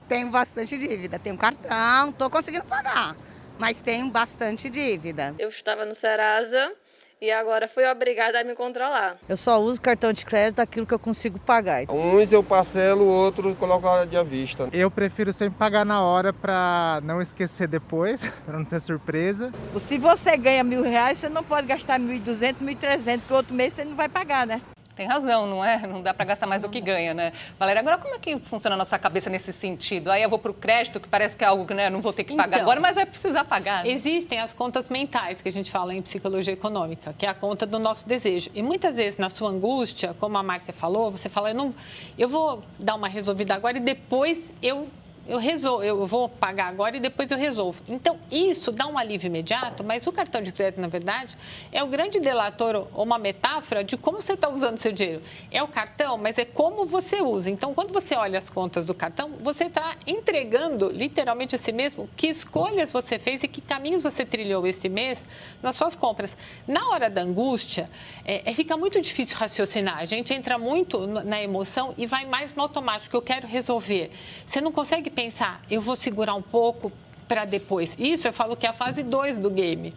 Tenho 0.07 0.29
bastante 0.29 0.77
dívida. 0.77 1.17
Tenho 1.17 1.37
cartão, 1.37 2.09
estou 2.09 2.29
conseguindo 2.29 2.65
pagar, 2.65 3.15
mas 3.57 3.79
tenho 3.79 4.07
bastante 4.09 4.69
dívida. 4.69 5.33
Eu 5.39 5.49
estava 5.49 5.83
no 5.85 5.95
Serasa 5.95 6.71
e 7.19 7.31
agora 7.31 7.67
fui 7.67 7.83
obrigada 7.87 8.39
a 8.39 8.43
me 8.43 8.53
controlar. 8.53 9.17
Eu 9.27 9.35
só 9.35 9.59
uso 9.59 9.81
cartão 9.81 10.13
de 10.13 10.23
crédito 10.23 10.59
aquilo 10.59 10.85
que 10.85 10.93
eu 10.93 10.99
consigo 10.99 11.39
pagar. 11.39 11.83
Uns 11.89 12.31
eu 12.31 12.43
parcelo, 12.43 13.05
outros 13.05 13.57
coloco 13.57 13.87
de 14.05 14.15
à 14.15 14.21
vista. 14.21 14.69
Eu 14.71 14.91
prefiro 14.91 15.33
sempre 15.33 15.57
pagar 15.57 15.83
na 15.85 16.03
hora 16.03 16.31
para 16.31 17.01
não 17.03 17.19
esquecer 17.19 17.67
depois, 17.67 18.29
para 18.45 18.59
não 18.59 18.65
ter 18.65 18.79
surpresa. 18.79 19.51
Se 19.79 19.97
você 19.97 20.37
ganha 20.37 20.63
mil 20.63 20.83
reais, 20.83 21.17
você 21.17 21.29
não 21.29 21.43
pode 21.43 21.65
gastar 21.65 21.97
mil 21.97 22.15
e 22.15 22.19
duzentos, 22.19 22.61
mil 22.61 22.73
e 22.73 22.75
trezentos, 22.75 23.21
porque 23.21 23.33
outro 23.33 23.55
mês 23.55 23.73
você 23.73 23.83
não 23.83 23.95
vai 23.95 24.07
pagar, 24.07 24.45
né? 24.45 24.61
Tem 24.95 25.07
razão, 25.07 25.45
não 25.45 25.63
é? 25.63 25.85
Não 25.85 26.01
dá 26.01 26.13
para 26.13 26.25
gastar 26.25 26.47
mais 26.47 26.61
do 26.61 26.69
que 26.69 26.79
ganha, 26.79 27.13
né? 27.13 27.33
Valéria, 27.59 27.81
agora 27.81 27.97
como 27.97 28.15
é 28.15 28.19
que 28.19 28.39
funciona 28.39 28.75
a 28.75 28.77
nossa 28.77 28.97
cabeça 28.97 29.29
nesse 29.29 29.51
sentido? 29.51 30.09
Aí 30.09 30.23
eu 30.23 30.29
vou 30.29 30.39
para 30.39 30.51
o 30.51 30.53
crédito, 30.53 30.99
que 31.01 31.07
parece 31.09 31.35
que 31.35 31.43
é 31.43 31.47
algo 31.47 31.65
que 31.65 31.73
né, 31.73 31.89
não 31.89 32.01
vou 32.01 32.13
ter 32.13 32.23
que 32.23 32.33
pagar 32.33 32.57
então, 32.57 32.61
agora, 32.61 32.79
mas 32.79 32.95
vai 32.95 33.05
precisar 33.05 33.43
pagar. 33.43 33.83
Né? 33.83 33.91
Existem 33.91 34.39
as 34.39 34.53
contas 34.53 34.87
mentais, 34.87 35.41
que 35.41 35.49
a 35.49 35.51
gente 35.51 35.69
fala 35.69 35.93
em 35.93 36.01
psicologia 36.01 36.53
econômica, 36.53 37.13
que 37.17 37.25
é 37.25 37.29
a 37.29 37.33
conta 37.33 37.65
do 37.65 37.77
nosso 37.77 38.07
desejo. 38.07 38.49
E 38.55 38.63
muitas 38.63 38.95
vezes, 38.95 39.17
na 39.17 39.29
sua 39.29 39.49
angústia, 39.49 40.15
como 40.17 40.37
a 40.37 40.43
Márcia 40.43 40.73
falou, 40.73 41.11
você 41.11 41.27
fala, 41.27 41.49
eu, 41.51 41.55
não, 41.55 41.75
eu 42.17 42.29
vou 42.29 42.63
dar 42.79 42.95
uma 42.95 43.09
resolvida 43.09 43.53
agora 43.53 43.77
e 43.77 43.81
depois 43.81 44.37
eu 44.61 44.87
eu 45.27 45.39
resolvo, 45.39 45.83
eu 45.83 46.05
vou 46.05 46.29
pagar 46.29 46.67
agora 46.67 46.97
e 46.97 46.99
depois 46.99 47.31
eu 47.31 47.37
resolvo. 47.37 47.81
Então, 47.87 48.19
isso 48.31 48.71
dá 48.71 48.85
um 48.85 48.97
alívio 48.97 49.27
imediato, 49.27 49.83
mas 49.83 50.05
o 50.05 50.11
cartão 50.11 50.41
de 50.41 50.51
crédito, 50.51 50.79
na 50.79 50.87
verdade, 50.87 51.35
é 51.71 51.83
o 51.83 51.87
grande 51.87 52.19
delator 52.19 52.87
ou 52.93 53.03
uma 53.03 53.17
metáfora 53.17 53.83
de 53.83 53.97
como 53.97 54.21
você 54.21 54.33
está 54.33 54.49
usando 54.49 54.77
seu 54.77 54.91
dinheiro. 54.91 55.23
É 55.51 55.63
o 55.63 55.67
cartão, 55.67 56.17
mas 56.17 56.37
é 56.37 56.45
como 56.45 56.85
você 56.85 57.21
usa. 57.21 57.49
Então, 57.49 57.73
quando 57.73 57.91
você 57.91 58.15
olha 58.15 58.37
as 58.37 58.49
contas 58.49 58.85
do 58.85 58.93
cartão, 58.93 59.31
você 59.41 59.65
está 59.65 59.95
entregando 60.05 60.89
literalmente 60.89 61.55
a 61.55 61.59
si 61.59 61.71
mesmo 61.71 62.07
que 62.15 62.27
escolhas 62.27 62.91
você 62.91 63.17
fez 63.17 63.41
e 63.43 63.47
que 63.47 63.61
caminhos 63.61 64.03
você 64.03 64.23
trilhou 64.25 64.67
esse 64.67 64.87
mês 64.87 65.17
nas 65.61 65.75
suas 65.75 65.95
compras. 65.95 66.37
Na 66.67 66.89
hora 66.89 67.09
da 67.09 67.21
angústia, 67.21 67.89
é, 68.23 68.43
é 68.45 68.53
fica 68.53 68.77
muito 68.77 69.01
difícil 69.01 69.35
raciocinar. 69.37 69.97
A 69.97 70.05
gente 70.05 70.33
entra 70.33 70.59
muito 70.59 71.07
na 71.07 71.41
emoção 71.41 71.95
e 71.97 72.05
vai 72.05 72.25
mais 72.25 72.53
no 72.53 72.61
automático. 72.61 73.15
Eu 73.15 73.21
quero 73.21 73.47
resolver. 73.47 74.11
Você 74.45 74.61
não 74.61 74.71
consegue 74.71 75.14
pensar, 75.15 75.61
eu 75.71 75.81
vou 75.81 75.95
segurar 75.95 76.35
um 76.35 76.41
pouco 76.41 76.91
para 77.27 77.45
depois. 77.45 77.95
Isso 77.97 78.27
eu 78.27 78.33
falo 78.33 78.55
que 78.55 78.65
é 78.65 78.69
a 78.69 78.73
fase 78.73 79.01
2 79.01 79.37
do 79.37 79.49
game. 79.49 79.93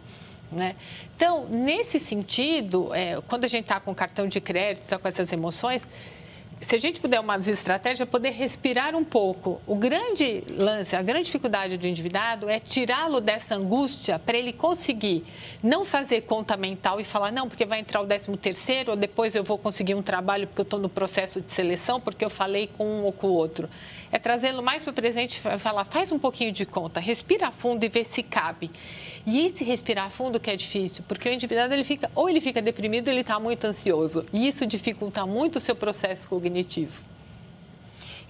Né? 0.51 0.75
Então, 1.15 1.45
nesse 1.47 1.99
sentido, 1.99 2.93
é, 2.93 3.21
quando 3.27 3.43
a 3.43 3.47
gente 3.47 3.65
está 3.65 3.79
com 3.79 3.93
cartão 3.93 4.27
de 4.27 4.41
crédito, 4.41 4.83
está 4.83 4.97
com 4.97 5.07
essas 5.07 5.31
emoções, 5.31 5.85
se 6.61 6.75
a 6.75 6.77
gente 6.77 6.99
puder 6.99 7.19
uma 7.19 7.37
estratégia, 7.37 8.05
poder 8.05 8.31
respirar 8.31 8.95
um 8.95 9.03
pouco. 9.03 9.61
O 9.65 9.75
grande 9.75 10.43
lance, 10.57 10.95
a 10.95 11.01
grande 11.01 11.25
dificuldade 11.25 11.77
do 11.77 11.87
endividado 11.87 12.49
é 12.49 12.59
tirá-lo 12.59 13.21
dessa 13.21 13.55
angústia 13.55 14.19
para 14.19 14.37
ele 14.37 14.51
conseguir 14.51 15.23
não 15.63 15.85
fazer 15.85 16.21
conta 16.21 16.57
mental 16.57 16.99
e 16.99 17.03
falar, 17.03 17.31
não, 17.31 17.47
porque 17.47 17.65
vai 17.65 17.79
entrar 17.79 18.01
o 18.01 18.05
13 18.05 18.35
terceiro, 18.37 18.91
ou 18.91 18.97
depois 18.97 19.35
eu 19.35 19.43
vou 19.43 19.57
conseguir 19.57 19.95
um 19.95 20.01
trabalho 20.01 20.47
porque 20.47 20.61
eu 20.61 20.63
estou 20.63 20.79
no 20.79 20.89
processo 20.89 21.39
de 21.39 21.51
seleção, 21.51 21.99
porque 21.99 22.23
eu 22.25 22.29
falei 22.29 22.67
com 22.67 22.85
um 22.85 23.03
ou 23.05 23.13
com 23.13 23.27
o 23.27 23.33
outro. 23.33 23.69
É 24.11 24.17
trazê-lo 24.17 24.63
mais 24.63 24.83
para 24.83 24.91
o 24.91 24.93
presente 24.93 25.37
e 25.37 25.59
falar, 25.59 25.85
faz 25.85 26.11
um 26.11 26.17
pouquinho 26.17 26.51
de 26.51 26.65
conta, 26.65 26.99
respira 26.99 27.51
fundo 27.51 27.83
e 27.83 27.89
vê 27.89 28.03
se 28.03 28.23
cabe. 28.23 28.71
E 29.25 29.45
esse 29.45 29.63
respirar 29.63 30.09
fundo 30.09 30.39
que 30.39 30.49
é 30.49 30.55
difícil, 30.55 31.03
porque 31.07 31.29
o 31.29 31.31
endividado 31.31 31.73
ele 31.73 31.83
fica, 31.83 32.09
ou 32.15 32.27
ele 32.27 32.41
fica 32.41 32.61
deprimido, 32.61 33.07
ou 33.07 33.13
ele 33.13 33.21
está 33.21 33.39
muito 33.39 33.65
ansioso. 33.65 34.25
E 34.33 34.47
isso 34.47 34.65
dificulta 34.65 35.25
muito 35.25 35.57
o 35.57 35.59
seu 35.59 35.75
processo 35.75 36.27
cognitivo. 36.49 37.03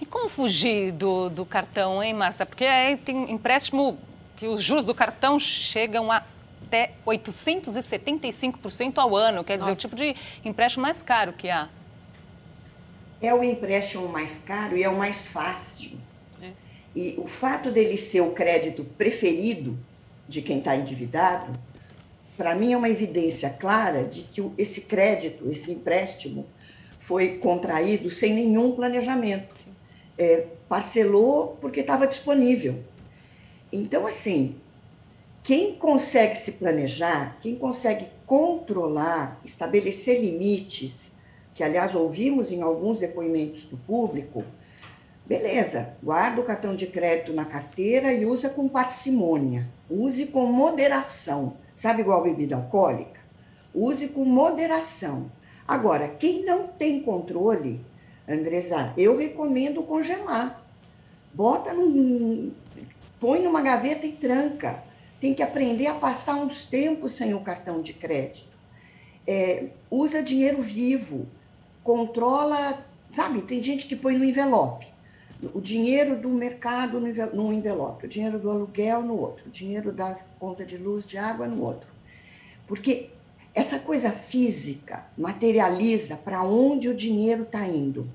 E 0.00 0.06
como 0.06 0.28
fugir 0.28 0.92
do, 0.92 1.28
do 1.28 1.44
cartão, 1.44 2.02
hein, 2.02 2.14
Márcia? 2.14 2.46
Porque 2.46 2.64
aí 2.64 2.96
tem 2.96 3.30
empréstimo 3.32 3.98
que 4.36 4.46
os 4.46 4.62
juros 4.62 4.84
do 4.84 4.94
cartão 4.94 5.38
chegam 5.38 6.12
a 6.12 6.22
até 6.66 6.92
875% 7.04 8.98
ao 8.98 9.16
ano, 9.16 9.42
quer 9.42 9.58
dizer, 9.58 9.70
Nossa. 9.70 9.78
o 9.78 9.80
tipo 9.80 9.96
de 9.96 10.14
empréstimo 10.44 10.82
mais 10.82 11.02
caro 11.02 11.32
que 11.32 11.50
há. 11.50 11.68
É 13.20 13.34
o 13.34 13.42
empréstimo 13.42 14.06
mais 14.08 14.38
caro 14.38 14.76
e 14.76 14.84
é 14.84 14.88
o 14.88 14.96
mais 14.96 15.32
fácil. 15.32 15.98
É. 16.40 16.52
E 16.94 17.16
o 17.18 17.26
fato 17.26 17.72
dele 17.72 17.98
ser 17.98 18.20
o 18.20 18.30
crédito 18.30 18.84
preferido 18.84 19.76
de 20.28 20.40
quem 20.42 20.58
está 20.58 20.76
endividado, 20.76 21.58
para 22.36 22.54
mim 22.54 22.72
é 22.72 22.76
uma 22.76 22.88
evidência 22.88 23.50
clara 23.50 24.04
de 24.04 24.22
que 24.22 24.40
esse 24.56 24.82
crédito, 24.82 25.50
esse 25.50 25.72
empréstimo, 25.72 26.46
foi 27.00 27.38
contraído 27.38 28.08
sem 28.10 28.34
nenhum 28.34 28.72
planejamento. 28.72 29.66
É, 30.16 30.46
parcelou 30.68 31.56
porque 31.60 31.80
estava 31.80 32.06
disponível. 32.06 32.78
Então, 33.72 34.06
assim, 34.06 34.54
quem 35.42 35.74
consegue 35.74 36.36
se 36.36 36.52
planejar, 36.52 37.38
quem 37.40 37.56
consegue 37.56 38.06
controlar, 38.24 39.40
estabelecer 39.44 40.20
limites, 40.20 41.14
que 41.54 41.64
aliás 41.64 41.94
ouvimos 41.96 42.52
em 42.52 42.62
alguns 42.62 43.00
depoimentos 43.00 43.64
do 43.64 43.76
público, 43.76 44.44
Beleza, 45.30 45.94
guarda 46.02 46.40
o 46.40 46.44
cartão 46.44 46.74
de 46.74 46.88
crédito 46.88 47.32
na 47.32 47.44
carteira 47.44 48.12
e 48.12 48.26
usa 48.26 48.50
com 48.50 48.68
parcimônia. 48.68 49.68
Use 49.88 50.26
com 50.26 50.44
moderação. 50.46 51.56
Sabe 51.76 52.00
igual 52.00 52.24
bebida 52.24 52.56
alcoólica? 52.56 53.20
Use 53.72 54.08
com 54.08 54.24
moderação. 54.24 55.30
Agora, 55.70 56.08
quem 56.08 56.44
não 56.44 56.66
tem 56.66 57.00
controle, 57.00 57.80
Andresa, 58.28 58.92
eu 58.98 59.16
recomendo 59.16 59.84
congelar. 59.84 60.60
Bota 61.32 61.72
num. 61.72 62.50
põe 63.20 63.40
numa 63.40 63.60
gaveta 63.60 64.04
e 64.04 64.10
tranca. 64.10 64.82
Tem 65.20 65.32
que 65.32 65.44
aprender 65.44 65.86
a 65.86 65.94
passar 65.94 66.34
uns 66.34 66.64
tempos 66.64 67.12
sem 67.12 67.34
o 67.34 67.40
cartão 67.42 67.80
de 67.80 67.92
crédito. 67.92 68.50
É, 69.24 69.68
usa 69.88 70.24
dinheiro 70.24 70.60
vivo. 70.60 71.28
Controla. 71.84 72.84
Sabe, 73.12 73.40
tem 73.42 73.62
gente 73.62 73.86
que 73.86 73.94
põe 73.94 74.18
no 74.18 74.24
envelope 74.24 74.88
o 75.54 75.60
dinheiro 75.60 76.20
do 76.20 76.28
mercado 76.30 77.00
no 77.00 77.52
envelope, 77.52 78.06
o 78.06 78.08
dinheiro 78.08 78.40
do 78.40 78.50
aluguel 78.50 79.02
no 79.02 79.18
outro, 79.18 79.46
o 79.46 79.50
dinheiro 79.50 79.92
da 79.92 80.14
conta 80.38 80.66
de 80.66 80.76
luz, 80.76 81.06
de 81.06 81.16
água 81.16 81.46
no 81.46 81.62
outro. 81.62 81.88
Porque 82.66 83.10
essa 83.54 83.78
coisa 83.78 84.12
física 84.12 85.06
materializa 85.16 86.16
para 86.16 86.42
onde 86.42 86.88
o 86.88 86.94
dinheiro 86.94 87.42
está 87.42 87.66
indo. 87.66 88.08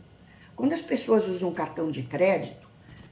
Quando 0.56 0.74
as 0.74 0.82
pessoas 0.82 1.28
usam 1.28 1.50
um 1.50 1.54
cartão 1.54 1.92
de 1.92 2.04
crédito, 2.04 2.66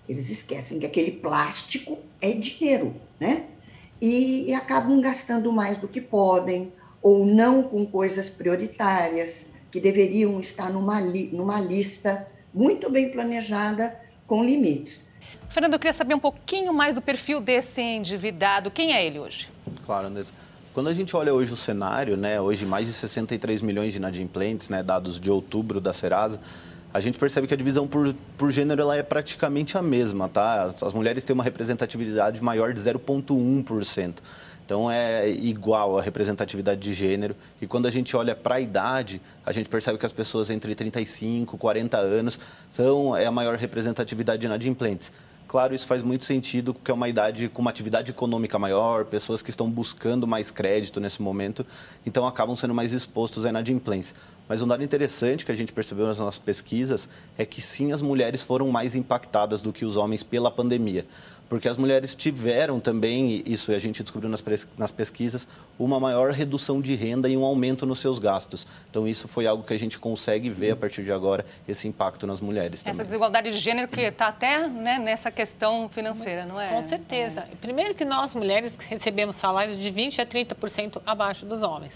eles 0.07 0.29
esquecem 0.29 0.79
que 0.79 0.85
aquele 0.85 1.11
plástico 1.11 1.97
é 2.21 2.31
dinheiro, 2.31 2.95
né? 3.19 3.45
E, 4.01 4.49
e 4.49 4.53
acabam 4.53 4.99
gastando 5.01 5.51
mais 5.51 5.77
do 5.77 5.87
que 5.87 6.01
podem, 6.01 6.71
ou 7.01 7.25
não 7.25 7.63
com 7.63 7.85
coisas 7.85 8.29
prioritárias, 8.29 9.49
que 9.71 9.79
deveriam 9.79 10.39
estar 10.39 10.69
numa, 10.69 10.99
li, 11.01 11.31
numa 11.33 11.59
lista 11.59 12.27
muito 12.53 12.89
bem 12.89 13.09
planejada 13.11 13.99
com 14.27 14.43
limites. 14.43 15.13
Fernando, 15.49 15.73
eu 15.73 15.79
queria 15.79 15.93
saber 15.93 16.15
um 16.15 16.19
pouquinho 16.19 16.73
mais 16.73 16.95
do 16.95 17.01
perfil 17.01 17.39
desse 17.41 17.81
endividado. 17.81 18.71
Quem 18.71 18.93
é 18.93 19.05
ele 19.05 19.19
hoje? 19.19 19.49
Claro, 19.85 20.07
Andressa. 20.07 20.33
Quando 20.73 20.87
a 20.87 20.93
gente 20.93 21.15
olha 21.15 21.31
hoje 21.31 21.53
o 21.53 21.55
cenário, 21.55 22.17
né, 22.17 22.41
hoje 22.41 22.65
mais 22.65 22.87
de 22.87 22.93
63 22.93 23.61
milhões 23.61 23.91
de 23.91 23.99
inadimplentes, 23.99 24.69
né, 24.69 24.81
dados 24.81 25.19
de 25.19 25.29
outubro 25.29 25.79
da 25.79 25.93
Serasa, 25.93 26.39
a 26.91 26.99
gente 26.99 27.19
percebe 27.19 27.45
que 27.45 27.53
a 27.53 27.57
divisão 27.57 27.87
por, 27.87 28.15
por 28.35 28.51
gênero 28.51 28.81
ela 28.81 28.97
é 28.97 29.03
praticamente 29.03 29.77
a 29.77 29.83
mesma, 29.83 30.27
tá? 30.27 30.73
As, 30.81 30.93
mulheres 30.93 31.23
têm 31.23 31.33
uma 31.33 31.43
representatividade 31.43 32.41
maior 32.43 32.73
de 32.73 32.79
0,1%. 32.79 34.15
Então 34.65 34.89
é 34.89 35.29
igual 35.29 35.99
a 35.99 36.01
representatividade 36.01 36.81
de 36.81 36.93
gênero. 36.93 37.35
E 37.61 37.67
quando 37.67 37.87
a 37.87 37.91
gente 37.91 38.15
olha 38.15 38.35
para 38.35 38.55
a 38.55 38.59
idade, 38.59 39.21
a 39.45 39.51
gente 39.51 39.69
percebe 39.69 39.99
que 39.99 40.05
as 40.07 40.13
pessoas 40.13 40.49
entre 40.49 40.73
35 40.73 41.55
e 41.55 41.59
40 41.59 41.97
anos 41.97 42.39
são 42.71 43.15
é 43.15 43.27
a 43.27 43.31
maior 43.31 43.57
representatividade 43.57 44.41
de 44.41 44.47
inadimplentes. 44.47 45.11
Claro, 45.53 45.75
isso 45.75 45.85
faz 45.85 46.01
muito 46.01 46.25
sentido, 46.25 46.73
porque 46.73 46.89
é 46.89 46.93
uma 46.95 47.07
idade 47.07 47.47
com 47.47 47.61
uma 47.61 47.69
atividade 47.69 48.09
econômica 48.09 48.57
maior, 48.57 49.05
pessoas 49.05 49.39
que 49.39 49.51
estão 49.51 49.69
buscando 49.69 50.25
mais 50.25 50.49
crédito 50.49 50.99
nesse 50.99 51.21
momento, 51.21 51.63
então 52.03 52.25
acabam 52.25 52.55
sendo 52.55 52.73
mais 52.73 52.91
expostos 52.91 53.45
à 53.45 53.49
inadimplência. 53.49 54.15
Mas 54.49 54.63
um 54.63 54.67
dado 54.67 54.83
interessante 54.83 55.45
que 55.45 55.51
a 55.51 55.55
gente 55.55 55.71
percebeu 55.71 56.07
nas 56.07 56.17
nossas 56.17 56.39
pesquisas 56.39 57.07
é 57.37 57.45
que 57.45 57.61
sim, 57.61 57.91
as 57.91 58.01
mulheres 58.01 58.41
foram 58.41 58.67
mais 58.71 58.95
impactadas 58.95 59.61
do 59.61 59.71
que 59.71 59.85
os 59.85 59.95
homens 59.95 60.23
pela 60.23 60.49
pandemia 60.49 61.05
porque 61.53 61.69
as 61.69 61.77
mulheres 61.77 62.15
tiveram 62.15 62.79
também, 62.79 63.43
isso 63.45 63.71
a 63.71 63.77
gente 63.77 64.01
descobriu 64.01 64.27
nas, 64.27 64.43
nas 64.75 64.91
pesquisas, 64.91 65.47
uma 65.77 65.99
maior 65.99 66.31
redução 66.31 66.81
de 66.81 66.95
renda 66.95 67.29
e 67.29 67.37
um 67.37 67.45
aumento 67.45 67.85
nos 67.85 67.99
seus 67.99 68.17
gastos. 68.17 68.65
Então, 68.89 69.07
isso 69.07 69.27
foi 69.27 69.45
algo 69.45 69.61
que 69.61 69.71
a 69.71 69.77
gente 69.77 69.99
consegue 69.99 70.49
ver 70.49 70.71
a 70.71 70.75
partir 70.75 71.03
de 71.03 71.11
agora, 71.11 71.45
esse 71.67 71.87
impacto 71.87 72.25
nas 72.25 72.41
mulheres. 72.41 72.81
Também. 72.81 72.93
Essa 72.93 73.03
desigualdade 73.03 73.51
de 73.51 73.59
gênero 73.59 73.87
que 73.87 74.01
está 74.01 74.29
até 74.29 74.67
né, 74.67 74.97
nessa 74.97 75.29
questão 75.29 75.87
financeira, 75.89 76.43
não 76.43 76.59
é? 76.59 76.69
Com 76.69 76.89
certeza. 76.89 77.41
É. 77.41 77.55
Primeiro 77.61 77.93
que 77.93 78.03
nós, 78.03 78.33
mulheres, 78.33 78.73
recebemos 78.89 79.35
salários 79.35 79.77
de 79.77 79.91
20% 79.91 80.21
a 80.21 80.25
30% 80.25 81.03
abaixo 81.05 81.45
dos 81.45 81.61
homens. 81.61 81.93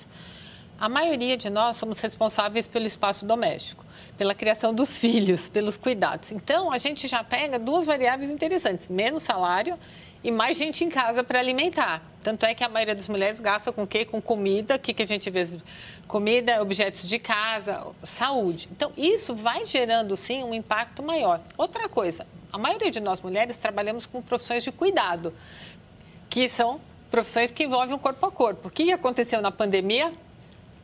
A 0.79 0.87
maioria 0.87 1.35
de 1.37 1.49
nós 1.49 1.77
somos 1.77 1.99
responsáveis 1.99 2.67
pelo 2.67 2.85
espaço 2.85 3.25
doméstico 3.25 3.87
pela 4.17 4.33
criação 4.33 4.73
dos 4.73 4.97
filhos, 4.97 5.47
pelos 5.47 5.77
cuidados. 5.77 6.31
Então, 6.31 6.71
a 6.71 6.77
gente 6.77 7.07
já 7.07 7.23
pega 7.23 7.59
duas 7.59 7.85
variáveis 7.85 8.29
interessantes: 8.29 8.87
menos 8.87 9.23
salário 9.23 9.77
e 10.23 10.31
mais 10.31 10.57
gente 10.57 10.83
em 10.83 10.89
casa 10.89 11.23
para 11.23 11.39
alimentar. 11.39 12.01
Tanto 12.23 12.45
é 12.45 12.53
que 12.53 12.63
a 12.63 12.67
maioria 12.67 12.95
das 12.95 13.07
mulheres 13.07 13.39
gasta 13.39 13.71
com 13.71 13.83
o 13.83 13.87
quê? 13.87 14.03
Com 14.03 14.19
comida. 14.19 14.75
O 14.75 14.79
que, 14.79 14.93
que 14.93 15.03
a 15.03 15.07
gente 15.07 15.29
vê? 15.29 15.47
Comida, 16.07 16.61
objetos 16.61 17.07
de 17.07 17.19
casa, 17.19 17.85
saúde. 18.03 18.67
Então, 18.71 18.91
isso 18.97 19.35
vai 19.35 19.65
gerando, 19.65 20.17
sim, 20.17 20.43
um 20.43 20.53
impacto 20.53 21.03
maior. 21.03 21.39
Outra 21.55 21.87
coisa, 21.87 22.25
a 22.51 22.57
maioria 22.57 22.89
de 22.89 22.99
nós 22.99 23.21
mulheres 23.21 23.55
trabalhamos 23.57 24.05
com 24.05 24.21
profissões 24.21 24.63
de 24.63 24.71
cuidado, 24.71 25.33
que 26.29 26.49
são 26.49 26.81
profissões 27.11 27.51
que 27.51 27.63
envolvem 27.63 27.95
o 27.95 27.99
corpo 27.99 28.25
a 28.25 28.31
corpo. 28.31 28.67
O 28.67 28.71
que 28.71 28.91
aconteceu 28.91 29.41
na 29.41 29.51
pandemia? 29.51 30.11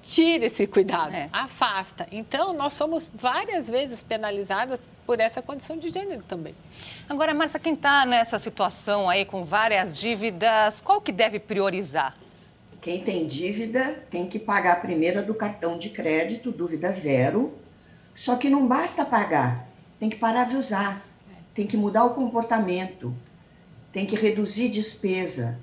Tira 0.04 0.46
esse 0.46 0.68
cuidado, 0.68 1.16
é. 1.16 1.30
afasta. 1.32 2.06
Então, 2.12 2.54
nós 2.54 2.74
somos 2.74 3.10
várias 3.14 3.66
vezes 3.66 4.04
penalizadas 4.04 4.80
por 5.06 5.20
essa 5.20 5.42
condição 5.42 5.78
de 5.78 5.90
gênero 5.90 6.24
também. 6.28 6.54
Agora, 7.10 7.34
Márcia, 7.34 7.60
quem 7.60 7.74
está 7.74 8.06
nessa 8.06 8.38
situação 8.38 9.10
aí 9.10 9.26
com 9.26 9.44
várias 9.44 9.98
dívidas, 9.98 10.82
qual 10.82 11.02
que 11.02 11.12
deve 11.12 11.40
priorizar? 11.40 12.16
Quem 12.82 13.02
tem 13.02 13.26
dívida 13.26 14.04
tem 14.10 14.28
que 14.28 14.38
pagar 14.38 14.74
a 14.74 14.80
primeira 14.82 15.24
do 15.24 15.34
cartão 15.34 15.78
de 15.78 15.90
crédito, 15.90 16.52
dúvida 16.52 16.92
zero. 16.92 17.58
Só 18.14 18.36
que 18.36 18.50
não 18.50 18.68
basta 18.68 19.06
pagar, 19.06 19.68
tem 20.00 20.10
que 20.10 20.18
parar 20.18 20.44
de 20.44 20.58
usar, 20.58 21.04
tem 21.56 21.66
que 21.66 21.78
mudar 21.78 22.04
o 22.04 22.14
comportamento, 22.14 23.16
tem 23.92 24.06
que 24.06 24.16
reduzir 24.16 24.70
despesa. 24.70 25.60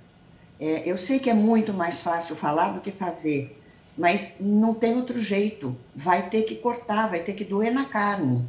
É, 0.58 0.82
eu 0.84 0.96
sei 0.96 1.18
que 1.18 1.30
é 1.30 1.34
muito 1.34 1.72
mais 1.72 2.02
fácil 2.02 2.34
falar 2.34 2.70
do 2.70 2.80
que 2.80 2.90
fazer, 2.90 3.59
mas 3.96 4.36
não 4.40 4.74
tem 4.74 4.96
outro 4.96 5.20
jeito. 5.20 5.76
Vai 5.94 6.28
ter 6.28 6.42
que 6.42 6.56
cortar, 6.56 7.08
vai 7.08 7.20
ter 7.20 7.34
que 7.34 7.44
doer 7.44 7.72
na 7.72 7.84
carne, 7.84 8.44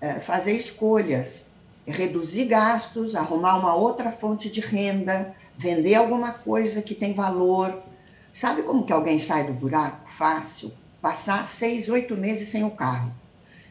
é, 0.00 0.20
fazer 0.20 0.52
escolhas, 0.56 1.50
reduzir 1.86 2.46
gastos, 2.46 3.14
arrumar 3.14 3.56
uma 3.56 3.74
outra 3.74 4.10
fonte 4.10 4.50
de 4.50 4.60
renda, 4.60 5.34
vender 5.56 5.94
alguma 5.94 6.32
coisa 6.32 6.82
que 6.82 6.94
tem 6.94 7.14
valor. 7.14 7.82
Sabe 8.32 8.62
como 8.62 8.84
que 8.84 8.92
alguém 8.92 9.18
sai 9.18 9.46
do 9.46 9.52
buraco 9.52 10.08
fácil? 10.08 10.72
Passar 11.00 11.46
seis, 11.46 11.88
oito 11.88 12.16
meses 12.16 12.48
sem 12.48 12.64
o 12.64 12.70
carro. 12.70 13.12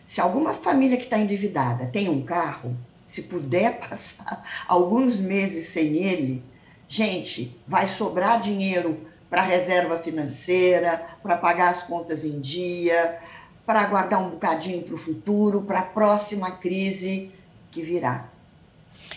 Se 0.05 0.19
alguma 0.19 0.53
família 0.53 0.97
que 0.97 1.05
está 1.05 1.17
endividada 1.17 1.87
tem 1.87 2.09
um 2.09 2.21
carro, 2.21 2.75
se 3.07 3.23
puder 3.23 3.79
passar 3.87 4.43
alguns 4.67 5.17
meses 5.17 5.67
sem 5.67 5.97
ele, 5.97 6.43
gente, 6.87 7.57
vai 7.65 7.87
sobrar 7.87 8.39
dinheiro 8.39 9.10
para 9.31 9.43
reserva 9.43 9.97
financeira, 9.97 11.01
para 11.23 11.37
pagar 11.37 11.69
as 11.69 11.81
contas 11.81 12.25
em 12.25 12.41
dia, 12.41 13.17
para 13.65 13.85
guardar 13.85 14.21
um 14.21 14.31
bocadinho 14.31 14.83
para 14.83 14.93
o 14.93 14.97
futuro, 14.97 15.61
para 15.61 15.79
a 15.79 15.83
próxima 15.83 16.51
crise 16.51 17.31
que 17.71 17.81
virá. 17.81 18.25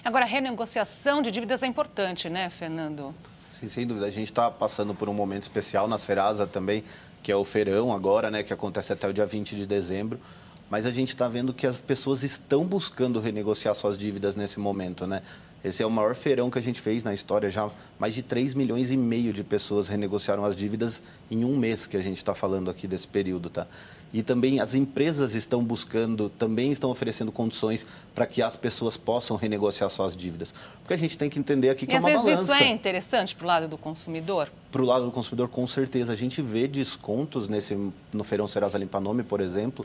Agora, 0.05 0.25
a 0.25 0.29
renegociação 0.29 1.21
de 1.21 1.33
dívidas 1.33 1.65
é 1.65 1.67
importante, 1.67 2.31
né, 2.31 2.49
Fernando? 2.49 3.13
Sim, 3.51 3.67
sem 3.67 3.85
dúvida. 3.85 4.07
A 4.07 4.11
gente 4.11 4.31
está 4.31 4.49
passando 4.49 4.95
por 4.95 5.09
um 5.09 5.15
momento 5.15 5.43
especial 5.43 5.89
na 5.89 5.99
Serasa 5.99 6.47
também, 6.47 6.85
que 7.21 7.33
é 7.33 7.37
o 7.37 7.45
feirão 7.45 7.93
agora, 7.93 8.31
né, 8.31 8.45
que 8.45 8.53
acontece 8.53 8.93
até 8.93 9.09
o 9.09 9.13
dia 9.13 9.27
20 9.27 9.57
de 9.57 9.67
dezembro. 9.67 10.21
Mas 10.71 10.87
a 10.87 10.93
gente 10.93 11.09
está 11.09 11.27
vendo 11.27 11.53
que 11.53 11.67
as 11.67 11.81
pessoas 11.81 12.23
estão 12.23 12.65
buscando 12.65 13.19
renegociar 13.19 13.75
suas 13.75 13.99
dívidas 13.99 14.37
nesse 14.37 14.61
momento, 14.61 15.09
né? 15.09 15.23
Esse 15.65 15.83
é 15.83 15.87
o 15.87 15.91
maior 15.91 16.15
feirão 16.15 16.51
que 16.51 16.59
a 16.59 16.63
gente 16.63 16.79
fez 16.79 17.03
na 17.03 17.15
história 17.15 17.51
já. 17.51 17.71
Mais 17.99 18.15
de 18.15 18.23
3 18.23 18.53
milhões 18.53 18.91
e 18.91 18.99
meio 18.99 19.33
de 19.33 19.43
pessoas 19.43 19.89
renegociaram 19.89 20.45
as 20.45 20.55
dívidas 20.55 21.03
em 21.31 21.43
um 21.43 21.57
mês 21.57 21.87
que 21.87 21.97
a 21.97 22.03
gente 22.03 22.19
está 22.19 22.35
falando 22.35 22.71
aqui 22.71 22.87
desse 22.87 23.09
período, 23.09 23.49
tá? 23.49 23.67
E 24.13 24.23
também 24.23 24.61
as 24.61 24.75
empresas 24.75 25.35
estão 25.35 25.65
buscando, 25.65 26.29
também 26.29 26.71
estão 26.71 26.91
oferecendo 26.91 27.33
condições 27.33 27.87
para 28.15 28.27
que 28.27 28.43
as 28.43 28.57
pessoas 28.57 28.97
possam 28.97 29.37
renegociar 29.37 29.89
suas 29.89 30.15
dívidas. 30.15 30.55
Porque 30.81 30.95
a 30.95 30.99
gente 30.99 31.17
tem 31.17 31.31
que 31.31 31.39
entender 31.39 31.71
aqui 31.71 31.87
que 31.87 31.95
e 31.95 31.97
é 31.97 31.99
uma 31.99 32.09
balança. 32.11 32.31
às 32.31 32.39
vezes 32.39 32.55
isso 32.55 32.63
é 32.63 32.69
interessante 32.69 33.35
para 33.35 33.45
o 33.45 33.49
lado 33.49 33.67
do 33.67 33.79
consumidor? 33.79 34.53
Para 34.71 34.83
o 34.83 34.85
lado 34.85 35.07
do 35.07 35.11
consumidor, 35.11 35.49
com 35.49 35.67
certeza. 35.67 36.13
A 36.13 36.17
gente 36.17 36.43
vê 36.43 36.69
descontos 36.69 37.49
nesse, 37.49 37.75
no 38.13 38.23
Feirão 38.23 38.47
Serasa 38.47 38.79
Limpa 38.79 39.01
Nome, 39.01 39.25
por 39.25 39.41
exemplo, 39.41 39.85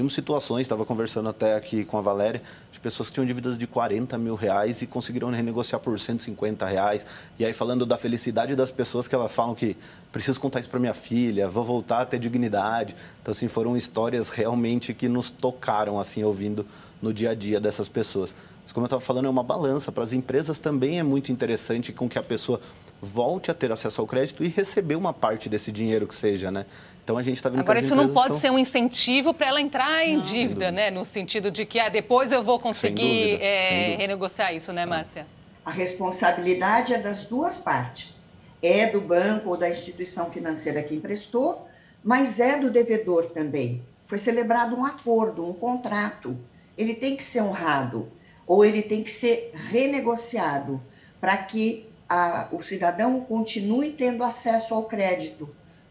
Vimos 0.00 0.14
situações, 0.14 0.62
estava 0.62 0.86
conversando 0.86 1.28
até 1.28 1.54
aqui 1.54 1.84
com 1.84 1.98
a 1.98 2.00
Valéria, 2.00 2.40
de 2.72 2.80
pessoas 2.80 3.08
que 3.08 3.14
tinham 3.16 3.26
dívidas 3.26 3.58
de 3.58 3.66
40 3.66 4.16
mil 4.16 4.34
reais 4.34 4.80
e 4.80 4.86
conseguiram 4.86 5.30
renegociar 5.30 5.78
por 5.78 6.00
150 6.00 6.64
reais. 6.64 7.06
E 7.38 7.44
aí 7.44 7.52
falando 7.52 7.84
da 7.84 7.98
felicidade 7.98 8.56
das 8.56 8.70
pessoas 8.70 9.06
que 9.06 9.14
elas 9.14 9.30
falam 9.30 9.54
que 9.54 9.76
preciso 10.10 10.40
contar 10.40 10.60
isso 10.60 10.70
para 10.70 10.80
minha 10.80 10.94
filha, 10.94 11.50
vou 11.50 11.64
voltar 11.64 12.00
a 12.00 12.06
ter 12.06 12.18
dignidade. 12.18 12.96
Então, 13.20 13.32
assim, 13.32 13.46
foram 13.46 13.76
histórias 13.76 14.30
realmente 14.30 14.94
que 14.94 15.06
nos 15.06 15.30
tocaram, 15.30 16.00
assim, 16.00 16.24
ouvindo 16.24 16.64
no 17.02 17.12
dia 17.12 17.32
a 17.32 17.34
dia 17.34 17.60
dessas 17.60 17.86
pessoas. 17.86 18.34
Mas, 18.64 18.72
como 18.72 18.84
eu 18.84 18.86
estava 18.86 19.02
falando, 19.02 19.26
é 19.26 19.28
uma 19.28 19.42
balança. 19.42 19.92
Para 19.92 20.04
as 20.04 20.14
empresas 20.14 20.58
também 20.58 20.98
é 20.98 21.02
muito 21.02 21.30
interessante 21.30 21.92
com 21.92 22.08
que 22.08 22.18
a 22.18 22.22
pessoa 22.22 22.58
volte 23.02 23.50
a 23.50 23.54
ter 23.54 23.70
acesso 23.70 24.00
ao 24.00 24.06
crédito 24.06 24.44
e 24.44 24.48
receber 24.48 24.94
uma 24.94 25.12
parte 25.12 25.48
desse 25.48 25.70
dinheiro 25.70 26.06
que 26.06 26.14
seja, 26.14 26.50
né? 26.50 26.64
Então 27.10 27.18
a 27.18 27.22
gente 27.24 27.38
está 27.38 27.48
vendo 27.48 27.58
Agora, 27.58 27.80
que 27.80 27.84
isso 27.84 27.96
não 27.96 28.08
pode 28.10 28.26
estão... 28.26 28.38
ser 28.38 28.50
um 28.50 28.58
incentivo 28.58 29.34
para 29.34 29.48
ela 29.48 29.60
entrar 29.60 30.06
em 30.06 30.14
não. 30.14 30.22
dívida, 30.22 30.70
né? 30.70 30.92
No 30.92 31.04
sentido 31.04 31.50
de 31.50 31.66
que 31.66 31.80
ah, 31.80 31.88
depois 31.88 32.30
eu 32.30 32.40
vou 32.40 32.60
conseguir 32.60 33.32
dúvida, 33.32 33.44
é, 33.44 33.96
renegociar 33.96 34.54
isso, 34.54 34.72
né, 34.72 34.86
Márcia? 34.86 35.26
A 35.64 35.72
responsabilidade 35.72 36.94
é 36.94 36.98
das 36.98 37.24
duas 37.24 37.58
partes. 37.58 38.26
É 38.62 38.86
do 38.86 39.00
banco 39.00 39.50
ou 39.50 39.56
da 39.56 39.68
instituição 39.68 40.30
financeira 40.30 40.84
que 40.84 40.94
emprestou, 40.94 41.66
mas 42.04 42.38
é 42.38 42.60
do 42.60 42.70
devedor 42.70 43.26
também. 43.26 43.82
Foi 44.06 44.18
celebrado 44.18 44.76
um 44.76 44.86
acordo, 44.86 45.44
um 45.44 45.52
contrato. 45.52 46.38
Ele 46.78 46.94
tem 46.94 47.16
que 47.16 47.24
ser 47.24 47.42
honrado 47.42 48.08
ou 48.46 48.64
ele 48.64 48.82
tem 48.82 49.02
que 49.02 49.10
ser 49.10 49.50
renegociado 49.52 50.80
para 51.20 51.36
que 51.36 51.88
a, 52.08 52.46
o 52.52 52.62
cidadão 52.62 53.20
continue 53.20 53.90
tendo 53.90 54.22
acesso 54.22 54.74
ao 54.74 54.84
crédito 54.84 55.48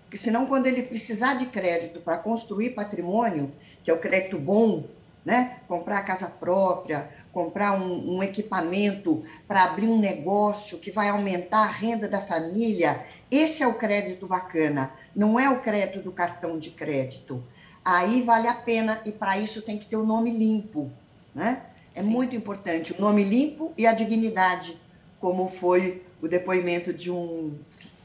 porque 0.10 0.18
senão, 0.18 0.48
quando 0.48 0.66
ele 0.66 0.82
precisar 0.82 1.36
de 1.36 1.46
crédito 1.46 2.00
para 2.00 2.18
construir 2.18 2.72
patrimônio, 2.72 3.52
que 3.84 3.92
é 3.92 3.94
o 3.94 4.00
crédito 4.00 4.40
bom, 4.40 4.86
né? 5.24 5.60
comprar 5.68 6.00
a 6.00 6.02
casa 6.02 6.26
própria, 6.26 7.08
comprar 7.32 7.80
um, 7.80 8.16
um 8.16 8.24
equipamento 8.24 9.24
para 9.48 9.66
abrir 9.66 9.86
um 9.86 10.00
negócio 10.00 10.80
que 10.80 10.90
vai 10.90 11.10
aumentar 11.10 11.60
a 11.60 11.70
renda 11.70 12.08
da 12.08 12.20
família, 12.20 13.06
esse 13.30 13.62
é 13.62 13.68
o 13.68 13.76
crédito 13.76 14.26
bacana, 14.26 14.92
não 15.16 15.40
é 15.40 15.48
o 15.48 15.62
crédito 15.62 16.02
do 16.02 16.12
cartão 16.12 16.58
de 16.58 16.72
crédito. 16.72 17.44
Aí 17.86 18.24
vale 18.24 18.48
a 18.48 18.56
pena 18.56 19.04
e 19.06 19.12
para 19.12 19.38
isso 19.38 19.62
tem 19.62 19.78
que 19.78 19.86
ter 19.86 19.98
o 19.98 20.04
nome 20.04 20.32
limpo, 20.32 20.92
né? 21.36 21.62
É 21.94 22.02
Sim. 22.02 22.10
muito 22.10 22.36
importante 22.36 22.94
o 22.98 23.00
nome 23.00 23.24
limpo 23.24 23.74
e 23.78 23.86
a 23.86 23.94
dignidade, 23.94 24.76
como 25.20 25.48
foi 25.48 26.04
o 26.20 26.28
depoimento 26.28 26.92
de 26.92 27.12
um 27.12 27.60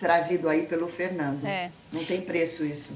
trazido 0.05 0.51
aí 0.51 0.67
pelo 0.67 0.87
Fernando. 0.87 1.47
É. 1.47 1.71
Não 1.91 2.05
tem 2.05 2.21
preço 2.21 2.63
isso. 2.63 2.95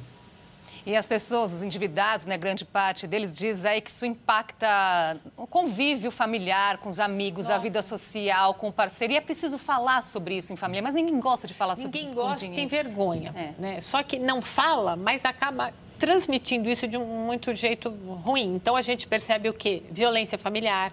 E 0.85 0.95
as 0.95 1.07
pessoas, 1.07 1.55
os 1.55 1.63
endividados, 1.63 2.27
né, 2.27 2.37
grande 2.37 2.67
parte 2.67 3.07
deles 3.07 3.35
diz 3.35 3.65
aí 3.65 3.81
que 3.81 3.91
isso 3.91 4.05
impacta 4.05 5.17
o 5.35 5.47
convívio 5.47 6.11
familiar 6.11 6.77
com 6.77 6.91
os 6.91 7.01
amigos, 7.01 7.47
Nossa. 7.47 7.57
a 7.57 7.63
vida 7.63 7.81
social, 7.81 8.53
com 8.53 8.69
o 8.69 8.73
parceiro. 8.73 9.15
E 9.15 9.17
é 9.17 9.23
preciso 9.23 9.57
falar 9.57 10.03
sobre 10.03 10.37
isso 10.37 10.53
em 10.53 10.57
família, 10.57 10.83
mas 10.83 10.93
ninguém 10.93 11.19
gosta 11.19 11.47
de 11.47 11.55
falar 11.55 11.77
ninguém 11.77 11.85
sobre 11.85 12.01
Ninguém 12.01 12.15
gosta, 12.15 12.47
tem 12.47 12.67
vergonha. 12.67 13.35
É. 13.35 13.53
Né? 13.59 13.81
Só 13.81 14.03
que 14.03 14.19
não 14.19 14.43
fala, 14.43 14.95
mas 14.95 15.25
acaba 15.25 15.73
transmitindo 15.99 16.69
isso 16.69 16.87
de 16.87 16.99
um 16.99 17.05
muito 17.27 17.55
jeito 17.55 17.89
ruim. 18.23 18.55
Então 18.55 18.77
a 18.77 18.83
gente 18.83 19.07
percebe 19.07 19.49
o 19.49 19.55
quê? 19.55 19.83
Violência 19.91 20.37
familiar, 20.37 20.93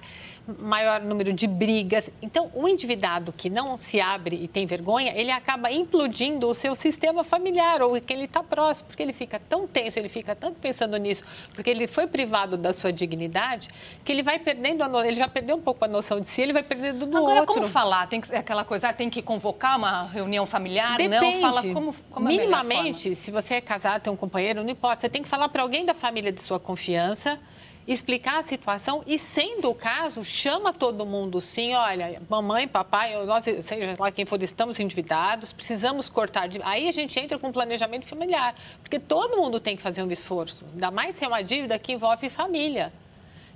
maior 0.59 1.01
número 1.01 1.33
de 1.33 1.47
brigas. 1.47 2.05
Então, 2.21 2.51
o 2.53 2.67
endividado 2.67 3.33
que 3.33 3.49
não 3.49 3.77
se 3.77 3.99
abre 3.99 4.35
e 4.43 4.47
tem 4.47 4.65
vergonha, 4.65 5.13
ele 5.15 5.31
acaba 5.31 5.71
implodindo 5.71 6.47
o 6.47 6.53
seu 6.53 6.75
sistema 6.75 7.23
familiar 7.23 7.81
ou 7.81 7.99
que 7.99 8.13
ele 8.13 8.25
está 8.25 8.43
próximo, 8.43 8.87
porque 8.87 9.01
ele 9.01 9.13
fica 9.13 9.39
tão 9.39 9.67
tenso, 9.67 9.97
ele 9.97 10.09
fica 10.09 10.35
tanto 10.35 10.59
pensando 10.59 10.97
nisso, 10.97 11.23
porque 11.53 11.69
ele 11.69 11.87
foi 11.87 12.07
privado 12.07 12.57
da 12.57 12.73
sua 12.73 12.93
dignidade, 12.93 13.69
que 14.03 14.11
ele 14.11 14.21
vai 14.21 14.39
perdendo 14.39 14.83
a 14.83 14.89
no... 14.89 15.03
ele 15.03 15.15
já 15.15 15.27
perdeu 15.27 15.55
um 15.55 15.61
pouco 15.61 15.83
a 15.83 15.87
noção 15.87 16.19
de 16.19 16.27
si, 16.27 16.41
ele 16.41 16.53
vai 16.53 16.63
perdendo 16.63 17.05
do 17.05 17.17
Agora, 17.17 17.41
outro. 17.41 17.55
como 17.55 17.67
falar? 17.67 18.07
Tem 18.07 18.21
que 18.21 18.27
ser 18.27 18.37
aquela 18.37 18.63
coisa, 18.63 18.89
ah, 18.89 18.93
tem 18.93 19.09
que 19.09 19.21
convocar 19.21 19.77
uma 19.77 20.03
reunião 20.07 20.45
familiar? 20.45 20.97
Depende. 20.97 21.37
Não, 21.37 21.41
fala 21.41 21.63
como, 21.73 21.95
como 22.11 22.27
Minimamente, 22.27 23.11
é 23.11 23.15
se 23.15 23.31
você 23.31 23.55
é 23.55 23.61
casado, 23.61 24.03
tem 24.03 24.13
um 24.13 24.15
companheiro, 24.15 24.63
não 24.63 24.69
importa, 24.69 25.01
você 25.01 25.09
tem 25.09 25.23
que 25.23 25.29
falar 25.29 25.49
para 25.49 25.61
alguém 25.61 25.85
da 25.85 25.93
família 25.93 26.31
de 26.31 26.41
sua 26.41 26.59
confiança, 26.59 27.39
explicar 27.87 28.39
a 28.39 28.43
situação 28.43 29.03
e, 29.05 29.19
sendo 29.19 29.69
o 29.69 29.75
caso, 29.75 30.23
chama 30.23 30.73
todo 30.73 31.05
mundo 31.05 31.39
sim, 31.39 31.73
olha, 31.75 32.21
mamãe, 32.27 32.67
papai, 32.67 33.23
nós, 33.25 33.43
seja 33.43 33.95
lá 33.97 34.11
quem 34.11 34.25
for, 34.25 34.41
estamos 34.41 34.79
endividados, 34.79 35.53
precisamos 35.53 36.09
cortar. 36.09 36.49
Aí 36.63 36.87
a 36.87 36.91
gente 36.91 37.19
entra 37.19 37.37
com 37.37 37.51
planejamento 37.51 38.07
familiar, 38.07 38.55
porque 38.81 38.99
todo 38.99 39.37
mundo 39.37 39.59
tem 39.59 39.75
que 39.75 39.83
fazer 39.83 40.01
um 40.01 40.11
esforço, 40.11 40.65
ainda 40.73 40.89
mais 40.89 41.15
se 41.15 41.23
é 41.23 41.27
uma 41.27 41.43
dívida 41.43 41.77
que 41.77 41.93
envolve 41.93 42.29
família. 42.29 42.91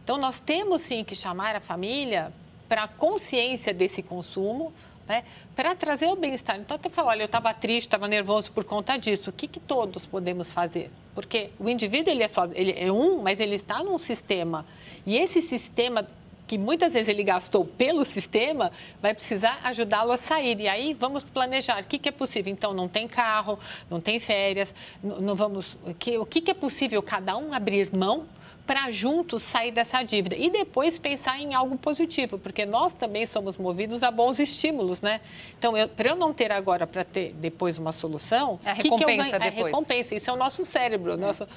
Então, 0.03 0.17
nós 0.17 0.39
temos 0.39 0.81
sim 0.81 1.03
que 1.03 1.13
chamar 1.15 1.55
a 1.55 1.59
família 1.59 2.33
para 2.67 2.83
a 2.83 2.87
consciência 2.87 3.73
desse 3.73 4.01
consumo, 4.03 4.73
né, 5.09 5.23
para 5.55 5.73
trazer 5.73 6.05
o 6.05 6.15
bem-estar. 6.15 6.57
Então, 6.57 6.75
até 6.75 6.87
falar, 6.87 7.09
olha, 7.09 7.23
eu 7.23 7.25
estava 7.25 7.51
triste, 7.51 7.87
estava 7.87 8.07
nervoso 8.07 8.51
por 8.51 8.63
conta 8.63 8.95
disso. 8.95 9.31
O 9.31 9.33
que, 9.33 9.47
que 9.47 9.59
todos 9.59 10.05
podemos 10.05 10.51
fazer? 10.51 10.91
Porque 11.15 11.49
o 11.59 11.67
indivíduo 11.67 12.13
ele 12.13 12.21
é 12.21 12.27
só, 12.27 12.45
ele 12.53 12.73
é 12.77 12.91
um, 12.91 13.23
mas 13.23 13.39
ele 13.39 13.55
está 13.55 13.83
num 13.83 13.97
sistema. 13.97 14.65
E 15.07 15.17
esse 15.17 15.41
sistema 15.41 16.07
que 16.45 16.57
muitas 16.57 16.93
vezes 16.93 17.07
ele 17.09 17.23
gastou 17.23 17.63
pelo 17.63 18.03
sistema, 18.03 18.71
vai 18.99 19.13
precisar 19.13 19.59
ajudá-lo 19.63 20.11
a 20.11 20.17
sair. 20.17 20.59
E 20.59 20.67
aí 20.67 20.95
vamos 20.95 21.23
planejar 21.23 21.81
o 21.81 21.85
que, 21.85 21.99
que 21.99 22.09
é 22.09 22.11
possível. 22.11 22.51
Então, 22.51 22.73
não 22.73 22.87
tem 22.87 23.07
carro, 23.07 23.59
não 23.89 23.99
tem 23.99 24.19
férias, 24.19 24.73
não, 25.03 25.35
vamos. 25.35 25.77
Que, 25.99 26.17
o 26.17 26.25
que, 26.25 26.41
que 26.41 26.49
é 26.49 26.53
possível 26.55 27.03
cada 27.03 27.37
um 27.37 27.53
abrir 27.53 27.95
mão 27.95 28.25
para 28.69 28.91
juntos 28.91 29.41
sair 29.41 29.71
dessa 29.71 30.03
dívida 30.03 30.35
e 30.35 30.47
depois 30.47 30.95
pensar 30.95 31.39
em 31.39 31.55
algo 31.55 31.75
positivo, 31.75 32.37
porque 32.37 32.67
nós 32.67 32.93
também 32.93 33.25
somos 33.25 33.57
movidos 33.57 34.03
a 34.03 34.11
bons 34.11 34.37
estímulos, 34.37 35.01
né? 35.01 35.21
Então, 35.57 35.73
para 35.97 36.11
eu 36.11 36.15
não 36.15 36.31
ter 36.31 36.51
agora 36.51 36.85
para 36.85 37.03
ter 37.03 37.33
depois 37.33 37.79
uma 37.79 37.91
solução, 37.91 38.59
é 38.63 38.69
a 38.69 38.73
recompensa 38.73 39.23
que 39.23 39.29
que 39.29 39.35
eu 39.35 39.39
depois. 39.39 39.73
A 39.73 39.75
recompensa, 39.75 40.13
isso 40.13 40.29
é 40.29 40.33
o 40.33 40.35
nosso 40.35 40.63
cérebro, 40.65 41.13
é. 41.13 41.17
nosso 41.17 41.47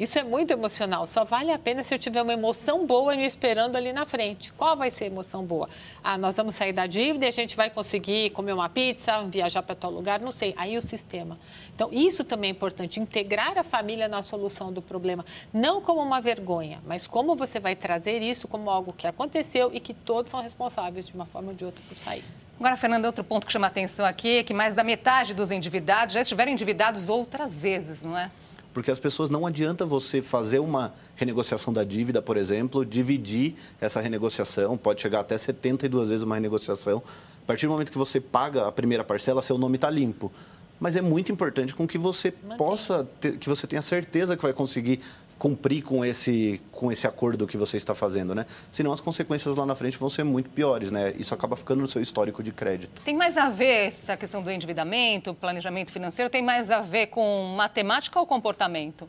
isso 0.00 0.18
é 0.18 0.24
muito 0.24 0.50
emocional. 0.50 1.06
Só 1.06 1.24
vale 1.24 1.52
a 1.52 1.58
pena 1.58 1.84
se 1.84 1.94
eu 1.94 1.98
tiver 1.98 2.22
uma 2.22 2.32
emoção 2.32 2.86
boa 2.86 3.14
me 3.14 3.26
esperando 3.26 3.76
ali 3.76 3.92
na 3.92 4.06
frente. 4.06 4.50
Qual 4.54 4.74
vai 4.74 4.90
ser 4.90 5.04
a 5.04 5.06
emoção 5.08 5.44
boa? 5.44 5.68
Ah, 6.02 6.16
nós 6.16 6.34
vamos 6.34 6.54
sair 6.54 6.72
da 6.72 6.86
dívida 6.86 7.26
e 7.26 7.28
a 7.28 7.30
gente 7.30 7.54
vai 7.54 7.68
conseguir 7.68 8.30
comer 8.30 8.54
uma 8.54 8.70
pizza, 8.70 9.22
viajar 9.24 9.62
para 9.62 9.74
tal 9.74 9.90
lugar, 9.90 10.18
não 10.18 10.32
sei. 10.32 10.54
Aí 10.56 10.78
o 10.78 10.80
sistema. 10.80 11.38
Então, 11.74 11.90
isso 11.92 12.24
também 12.24 12.48
é 12.48 12.52
importante, 12.52 12.98
integrar 12.98 13.58
a 13.58 13.62
família 13.62 14.08
na 14.08 14.22
solução 14.22 14.72
do 14.72 14.80
problema. 14.80 15.22
Não 15.52 15.82
como 15.82 16.00
uma 16.00 16.18
vergonha, 16.18 16.80
mas 16.86 17.06
como 17.06 17.36
você 17.36 17.60
vai 17.60 17.76
trazer 17.76 18.22
isso 18.22 18.48
como 18.48 18.70
algo 18.70 18.94
que 18.94 19.06
aconteceu 19.06 19.70
e 19.74 19.80
que 19.80 19.92
todos 19.92 20.30
são 20.30 20.40
responsáveis 20.40 21.06
de 21.06 21.14
uma 21.14 21.26
forma 21.26 21.48
ou 21.48 21.54
de 21.54 21.66
outra 21.66 21.82
por 21.86 21.96
sair. 21.98 22.24
Agora, 22.58 22.76
Fernando, 22.76 23.04
outro 23.06 23.24
ponto 23.24 23.46
que 23.46 23.52
chama 23.52 23.66
atenção 23.66 24.04
aqui 24.04 24.38
é 24.38 24.42
que 24.42 24.52
mais 24.52 24.72
da 24.72 24.84
metade 24.84 25.32
dos 25.32 25.50
endividados 25.50 26.14
já 26.14 26.22
estiveram 26.22 26.52
endividados 26.52 27.08
outras 27.08 27.60
vezes, 27.60 28.02
não 28.02 28.16
é? 28.16 28.30
Porque 28.72 28.90
as 28.90 28.98
pessoas 28.98 29.28
não 29.28 29.46
adianta 29.46 29.84
você 29.84 30.22
fazer 30.22 30.60
uma 30.60 30.94
renegociação 31.16 31.72
da 31.72 31.82
dívida, 31.82 32.22
por 32.22 32.36
exemplo, 32.36 32.84
dividir 32.84 33.54
essa 33.80 34.00
renegociação, 34.00 34.76
pode 34.76 35.00
chegar 35.00 35.20
até 35.20 35.36
72 35.36 36.08
vezes 36.08 36.22
uma 36.22 36.36
renegociação. 36.36 37.02
A 37.42 37.46
partir 37.46 37.66
do 37.66 37.72
momento 37.72 37.90
que 37.90 37.98
você 37.98 38.20
paga 38.20 38.68
a 38.68 38.72
primeira 38.72 39.02
parcela, 39.02 39.42
seu 39.42 39.58
nome 39.58 39.76
está 39.76 39.90
limpo. 39.90 40.30
Mas 40.78 40.96
é 40.96 41.02
muito 41.02 41.30
importante 41.30 41.74
com 41.74 41.86
que 41.86 41.98
você 41.98 42.30
possa, 42.30 43.06
ter, 43.20 43.36
que 43.36 43.48
você 43.48 43.66
tenha 43.66 43.82
certeza 43.82 44.36
que 44.36 44.42
vai 44.42 44.52
conseguir 44.52 45.00
cumprir 45.40 45.82
com 45.82 46.04
esse, 46.04 46.60
com 46.70 46.92
esse 46.92 47.06
acordo 47.06 47.46
que 47.46 47.56
você 47.56 47.78
está 47.78 47.94
fazendo, 47.94 48.34
né? 48.34 48.44
Senão 48.70 48.92
as 48.92 49.00
consequências 49.00 49.56
lá 49.56 49.64
na 49.64 49.74
frente 49.74 49.96
vão 49.96 50.10
ser 50.10 50.22
muito 50.22 50.50
piores, 50.50 50.90
né? 50.90 51.14
Isso 51.18 51.32
acaba 51.32 51.56
ficando 51.56 51.80
no 51.80 51.88
seu 51.88 52.02
histórico 52.02 52.42
de 52.42 52.52
crédito. 52.52 53.00
Tem 53.02 53.16
mais 53.16 53.38
a 53.38 53.48
ver 53.48 53.86
essa 53.86 54.18
questão 54.18 54.42
do 54.42 54.50
endividamento, 54.50 55.32
planejamento 55.32 55.90
financeiro, 55.90 56.28
tem 56.28 56.42
mais 56.42 56.70
a 56.70 56.82
ver 56.82 57.06
com 57.06 57.54
matemática 57.56 58.20
ou 58.20 58.26
comportamento? 58.26 59.08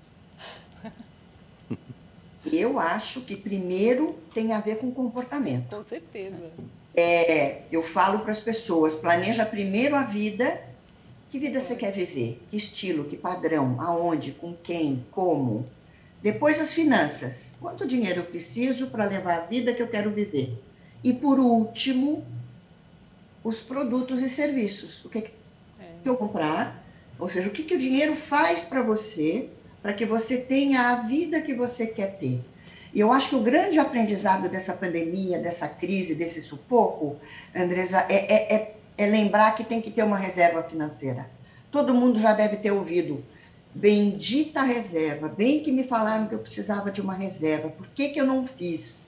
Eu 2.50 2.80
acho 2.80 3.22
que 3.22 3.36
primeiro 3.36 4.17
tem 4.34 4.54
a 4.54 4.62
ver 4.62 4.78
com 4.78 4.89
comportamento. 4.89 5.67
Com 5.67 5.84
certeza. 5.84 6.50
É, 6.96 7.63
eu 7.72 7.82
falo 7.82 8.20
para 8.20 8.32
as 8.32 8.39
pessoas, 8.39 8.94
planeja 8.94 9.46
primeiro 9.46 9.96
a 9.96 10.04
vida. 10.04 10.62
Que 11.30 11.38
vida 11.39 11.60
você 11.60 11.76
quer 11.76 11.91
viver? 11.91 12.41
Que 12.50 12.58
estilo, 12.58 13.06
que 13.06 13.15
padrão, 13.15 13.80
aonde, 13.80 14.32
com 14.32 14.54
quem, 14.54 15.06
como? 15.12 15.70
Depois 16.21 16.60
as 16.60 16.73
finanças. 16.73 17.55
Quanto 17.60 17.88
dinheiro 17.88 18.19
eu 18.19 18.25
preciso 18.25 18.88
para 18.88 19.05
levar 19.05 19.38
a 19.38 19.45
vida 19.45 19.73
que 19.73 19.81
eu 19.81 19.88
quero 19.88 20.12
viver? 20.12 20.62
E 21.03 21.13
por 21.13 21.39
último, 21.39 22.23
os 23.43 23.60
produtos 23.60 24.21
e 24.21 24.29
serviços. 24.29 25.03
O 25.03 25.10
que, 25.10 25.21
que 25.21 25.31
eu 26.05 26.15
comprar? 26.15 26.84
Ou 27.17 27.27
seja, 27.27 27.49
o 27.49 27.51
que, 27.51 27.63
que 27.63 27.75
o 27.75 27.77
dinheiro 27.77 28.15
faz 28.15 28.62
para 28.62 28.81
você, 28.81 29.49
para 29.81 29.93
que 29.93 30.05
você 30.05 30.38
tenha 30.38 30.89
a 30.89 30.95
vida 30.95 31.41
que 31.41 31.53
você 31.53 31.88
quer 31.88 32.17
ter. 32.17 32.39
E 32.93 32.99
eu 32.99 33.12
acho 33.12 33.29
que 33.29 33.36
o 33.36 33.41
grande 33.41 33.79
aprendizado 33.79 34.49
dessa 34.49 34.73
pandemia, 34.73 35.39
dessa 35.39 35.67
crise, 35.67 36.13
desse 36.13 36.41
sufoco, 36.41 37.17
Andresa, 37.55 38.05
é, 38.10 38.15
é, 38.15 38.55
é, 38.55 38.75
é 38.97 39.05
lembrar 39.07 39.55
que 39.55 39.63
tem 39.63 39.81
que 39.81 39.89
ter 39.89 40.03
uma 40.03 40.17
reserva 40.17 40.62
financeira. 40.62 41.29
Todo 41.71 41.93
mundo 41.93 42.19
já 42.19 42.34
deve 42.34 42.57
ter 42.57 42.71
ouvido 42.71 43.23
Bendita 43.73 44.63
reserva, 44.63 45.29
bem 45.29 45.63
que 45.63 45.71
me 45.71 45.84
falaram 45.84 46.27
que 46.27 46.36
eu 46.36 46.39
precisava 46.39 46.91
de 46.91 46.99
uma 46.99 47.13
reserva, 47.13 47.69
por 47.69 47.88
que, 47.88 48.10
que 48.10 48.19
eu 48.19 48.25
não 48.25 48.45
fiz? 48.45 49.01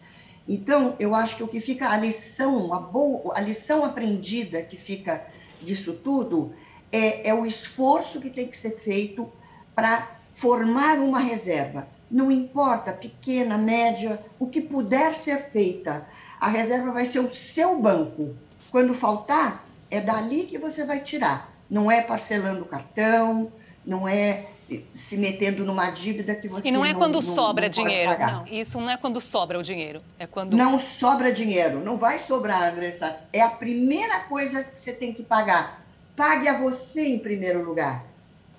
Então, 0.47 0.95
eu 0.99 1.13
acho 1.13 1.37
que 1.37 1.43
o 1.43 1.47
que 1.47 1.59
fica, 1.59 1.89
a 1.89 1.97
lição, 1.97 2.73
a, 2.73 2.79
boa, 2.79 3.37
a 3.37 3.41
lição 3.41 3.83
aprendida 3.83 4.61
que 4.61 4.77
fica 4.77 5.25
disso 5.61 5.93
tudo 6.03 6.53
é, 6.91 7.29
é 7.29 7.33
o 7.33 7.45
esforço 7.45 8.21
que 8.21 8.29
tem 8.29 8.47
que 8.47 8.57
ser 8.57 8.71
feito 8.71 9.29
para 9.75 10.11
formar 10.31 10.99
uma 10.99 11.19
reserva. 11.19 11.87
Não 12.09 12.31
importa, 12.31 12.93
pequena, 12.93 13.57
média, 13.57 14.19
o 14.39 14.47
que 14.47 14.61
puder 14.61 15.15
ser 15.15 15.37
feita, 15.37 16.07
a 16.39 16.47
reserva 16.47 16.91
vai 16.91 17.05
ser 17.05 17.19
o 17.19 17.29
seu 17.29 17.81
banco. 17.81 18.35
Quando 18.69 18.93
faltar, 18.93 19.65
é 19.89 20.01
dali 20.01 20.45
que 20.45 20.57
você 20.57 20.85
vai 20.85 20.99
tirar. 20.99 21.53
Não 21.69 21.89
é 21.91 22.01
parcelando 22.01 22.61
o 22.63 22.67
cartão, 22.67 23.51
não 23.85 24.07
é 24.07 24.47
se 24.93 25.17
metendo 25.17 25.65
numa 25.65 25.89
dívida 25.89 26.35
que 26.35 26.47
você 26.47 26.67
E 26.67 26.71
não 26.71 26.85
é 26.85 26.93
não, 26.93 26.99
quando 26.99 27.15
não, 27.15 27.21
sobra 27.21 27.65
não 27.67 27.71
dinheiro. 27.71 28.17
Não, 28.19 28.47
isso 28.47 28.79
não 28.79 28.89
é 28.89 28.97
quando 28.97 29.19
sobra 29.19 29.59
o 29.59 29.63
dinheiro. 29.63 30.01
É 30.17 30.25
quando. 30.25 30.55
Não 30.55 30.79
sobra 30.79 31.31
dinheiro. 31.31 31.79
Não 31.83 31.97
vai 31.97 32.19
sobrar, 32.19 32.71
Andressa. 32.71 33.17
É 33.31 33.41
a 33.41 33.49
primeira 33.49 34.21
coisa 34.21 34.63
que 34.63 34.79
você 34.79 34.93
tem 34.93 35.13
que 35.13 35.23
pagar. 35.23 35.85
Pague 36.15 36.47
a 36.47 36.57
você 36.57 37.07
em 37.07 37.19
primeiro 37.19 37.63
lugar. 37.63 38.05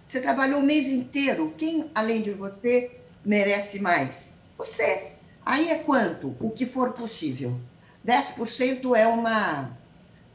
Você 0.05 0.21
trabalhou 0.21 0.61
o 0.61 0.63
mês 0.63 0.87
inteiro. 0.87 1.55
Quem, 1.57 1.91
além 1.95 2.21
de 2.21 2.33
você, 2.33 3.01
merece 3.25 3.81
mais? 3.81 4.39
Você. 4.59 5.13
Aí 5.45 5.71
é 5.71 5.77
quanto? 5.77 6.37
O 6.41 6.51
que 6.51 6.67
for 6.67 6.93
possível. 6.93 7.59
10% 8.07 8.95
é, 8.97 9.07
uma, 9.07 9.71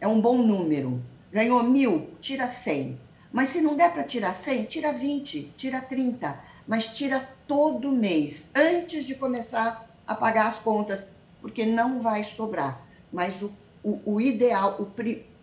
é 0.01 0.07
um 0.07 0.19
bom 0.19 0.37
número. 0.37 1.01
Ganhou 1.31 1.61
mil, 1.63 2.09
tira 2.19 2.47
100 2.47 3.08
mas 3.31 3.49
se 3.49 3.61
não 3.61 3.75
der 3.75 3.93
para 3.93 4.03
tirar 4.03 4.33
100, 4.33 4.65
tira 4.65 4.91
20, 4.91 5.53
tira 5.55 5.81
30, 5.81 6.39
mas 6.67 6.87
tira 6.87 7.27
todo 7.47 7.91
mês, 7.91 8.49
antes 8.55 9.05
de 9.05 9.15
começar 9.15 9.87
a 10.05 10.15
pagar 10.15 10.47
as 10.47 10.59
contas, 10.59 11.09
porque 11.41 11.65
não 11.65 11.99
vai 11.99 12.23
sobrar. 12.23 12.81
Mas 13.11 13.41
o, 13.41 13.51
o, 13.83 14.13
o 14.13 14.21
ideal, 14.21 14.79
o, 14.79 14.91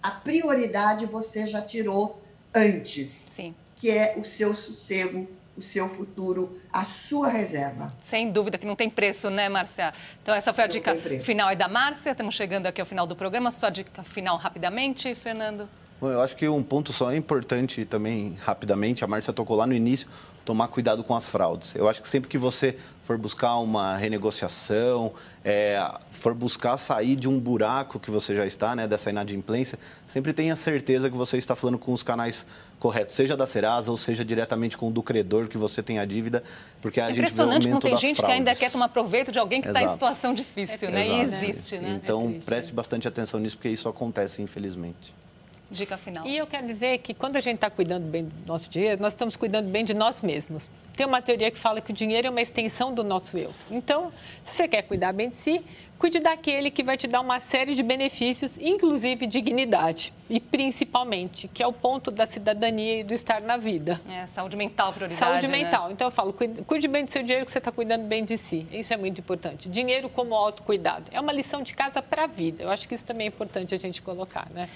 a 0.02 0.10
prioridade 0.10 1.06
você 1.06 1.46
já 1.46 1.62
tirou 1.62 2.22
antes, 2.54 3.08
Sim. 3.08 3.54
que 3.76 3.90
é 3.90 4.14
o 4.16 4.24
seu 4.24 4.54
sossego, 4.54 5.28
o 5.56 5.62
seu 5.62 5.88
futuro, 5.88 6.60
a 6.72 6.84
sua 6.84 7.28
reserva. 7.28 7.92
Sem 8.00 8.30
dúvida 8.30 8.58
que 8.58 8.66
não 8.66 8.76
tem 8.76 8.90
preço, 8.90 9.30
né, 9.30 9.48
Márcia? 9.48 9.94
Então, 10.22 10.34
essa 10.34 10.52
foi 10.52 10.64
a 10.64 10.66
não 10.66 10.72
dica 10.72 10.96
final 11.20 11.48
aí 11.48 11.56
da 11.56 11.68
Márcia. 11.68 12.10
Estamos 12.10 12.34
chegando 12.34 12.66
aqui 12.66 12.80
ao 12.80 12.86
final 12.86 13.06
do 13.06 13.16
programa. 13.16 13.50
Só 13.50 13.68
dica 13.68 14.02
final 14.04 14.36
rapidamente, 14.36 15.14
Fernando. 15.14 15.68
Bom, 16.00 16.10
eu 16.10 16.20
acho 16.20 16.36
que 16.36 16.46
um 16.46 16.62
ponto 16.62 16.92
só 16.92 17.10
é 17.10 17.16
importante 17.16 17.84
também, 17.86 18.36
rapidamente, 18.42 19.02
a 19.02 19.06
Márcia 19.06 19.32
tocou 19.32 19.56
lá 19.56 19.66
no 19.66 19.72
início, 19.72 20.06
tomar 20.44 20.68
cuidado 20.68 21.02
com 21.02 21.16
as 21.16 21.28
fraudes. 21.28 21.74
Eu 21.74 21.88
acho 21.88 22.00
que 22.02 22.08
sempre 22.08 22.28
que 22.28 22.36
você 22.36 22.76
for 23.02 23.16
buscar 23.16 23.56
uma 23.56 23.96
renegociação, 23.96 25.12
é, 25.42 25.82
for 26.10 26.34
buscar 26.34 26.76
sair 26.76 27.16
de 27.16 27.28
um 27.28 27.40
buraco 27.40 27.98
que 27.98 28.10
você 28.10 28.36
já 28.36 28.44
está, 28.44 28.76
né, 28.76 28.86
dessa 28.86 29.10
inadimplência, 29.10 29.78
sempre 30.06 30.32
tenha 30.32 30.54
certeza 30.54 31.10
que 31.10 31.16
você 31.16 31.38
está 31.38 31.56
falando 31.56 31.78
com 31.78 31.92
os 31.92 32.02
canais 32.02 32.44
corretos, 32.78 33.14
seja 33.14 33.34
da 33.36 33.46
Serasa 33.46 33.90
ou 33.90 33.96
seja 33.96 34.24
diretamente 34.24 34.76
com 34.76 34.88
o 34.88 34.90
do 34.90 35.02
credor 35.02 35.48
que 35.48 35.56
você 35.56 35.82
tem 35.82 35.98
a 35.98 36.04
dívida, 36.04 36.44
porque 36.80 37.00
a 37.00 37.08
gente 37.08 37.16
vê 37.16 37.22
o 37.22 37.24
Impressionante 37.24 37.68
como 37.68 37.80
tem 37.80 37.96
gente 37.96 38.16
fraudes. 38.18 38.20
que 38.20 38.32
ainda 38.32 38.54
quer 38.54 38.70
tomar 38.70 38.88
proveito 38.90 39.32
de 39.32 39.38
alguém 39.38 39.62
que 39.62 39.68
está 39.68 39.82
em 39.82 39.88
situação 39.88 40.34
difícil, 40.34 40.90
né? 40.90 41.08
E 41.08 41.20
Exato. 41.22 41.44
existe, 41.44 41.78
né? 41.78 42.00
Então, 42.04 42.38
preste 42.44 42.72
bastante 42.72 43.08
atenção 43.08 43.40
nisso, 43.40 43.56
porque 43.56 43.70
isso 43.70 43.88
acontece, 43.88 44.42
infelizmente. 44.42 45.25
Dica 45.70 45.96
final. 45.96 46.24
E 46.26 46.36
eu 46.36 46.46
quero 46.46 46.66
dizer 46.66 46.98
que 46.98 47.12
quando 47.12 47.36
a 47.36 47.40
gente 47.40 47.56
está 47.56 47.68
cuidando 47.68 48.04
bem 48.04 48.24
do 48.24 48.46
nosso 48.46 48.70
dinheiro, 48.70 49.02
nós 49.02 49.12
estamos 49.12 49.34
cuidando 49.34 49.68
bem 49.68 49.84
de 49.84 49.94
nós 49.94 50.20
mesmos. 50.22 50.70
Tem 50.96 51.04
uma 51.04 51.20
teoria 51.20 51.50
que 51.50 51.58
fala 51.58 51.80
que 51.80 51.90
o 51.90 51.94
dinheiro 51.94 52.28
é 52.28 52.30
uma 52.30 52.40
extensão 52.40 52.94
do 52.94 53.02
nosso 53.02 53.36
eu. 53.36 53.52
Então, 53.70 54.12
se 54.44 54.56
você 54.56 54.68
quer 54.68 54.82
cuidar 54.82 55.12
bem 55.12 55.28
de 55.28 55.34
si, 55.34 55.62
cuide 55.98 56.20
daquele 56.20 56.70
que 56.70 56.82
vai 56.82 56.96
te 56.96 57.06
dar 57.06 57.20
uma 57.20 57.40
série 57.40 57.74
de 57.74 57.82
benefícios, 57.82 58.56
inclusive 58.58 59.26
dignidade. 59.26 60.12
E 60.30 60.38
principalmente, 60.38 61.48
que 61.48 61.62
é 61.62 61.66
o 61.66 61.72
ponto 61.72 62.10
da 62.10 62.26
cidadania 62.26 63.00
e 63.00 63.04
do 63.04 63.12
estar 63.12 63.42
na 63.42 63.56
vida. 63.56 64.00
É, 64.08 64.26
saúde 64.26 64.56
mental 64.56 64.92
prioridade. 64.92 65.20
Saúde 65.20 65.48
né? 65.48 65.64
mental. 65.64 65.90
Então 65.90 66.06
eu 66.06 66.10
falo, 66.12 66.32
cuide, 66.32 66.62
cuide 66.62 66.88
bem 66.88 67.04
do 67.04 67.10
seu 67.10 67.22
dinheiro 67.22 67.44
que 67.44 67.52
você 67.52 67.58
está 67.58 67.72
cuidando 67.72 68.04
bem 68.04 68.24
de 68.24 68.38
si. 68.38 68.66
Isso 68.70 68.94
é 68.94 68.96
muito 68.96 69.20
importante. 69.20 69.68
Dinheiro 69.68 70.08
como 70.08 70.34
autocuidado. 70.34 71.06
É 71.10 71.20
uma 71.20 71.32
lição 71.32 71.60
de 71.60 71.74
casa 71.74 72.00
para 72.00 72.24
a 72.24 72.26
vida. 72.26 72.62
Eu 72.62 72.70
acho 72.70 72.88
que 72.88 72.94
isso 72.94 73.04
também 73.04 73.26
é 73.26 73.28
importante 73.28 73.74
a 73.74 73.78
gente 73.78 74.00
colocar, 74.00 74.48
né? 74.54 74.68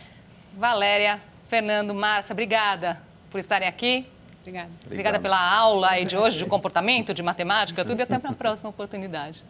Valéria, 0.60 1.18
Fernando, 1.48 1.94
Márcia, 1.94 2.34
obrigada 2.34 3.00
por 3.30 3.40
estarem 3.40 3.66
aqui. 3.66 4.06
Obrigada. 4.42 4.68
Obrigada 4.84 5.18
pela 5.18 5.40
aula 5.40 5.88
aí 5.88 6.04
de 6.04 6.18
hoje 6.18 6.36
de 6.36 6.44
comportamento, 6.44 7.14
de 7.14 7.22
matemática, 7.22 7.82
tudo 7.82 7.98
e 7.98 8.02
até 8.02 8.18
para 8.18 8.28
a 8.28 8.34
próxima 8.34 8.68
oportunidade. 8.68 9.42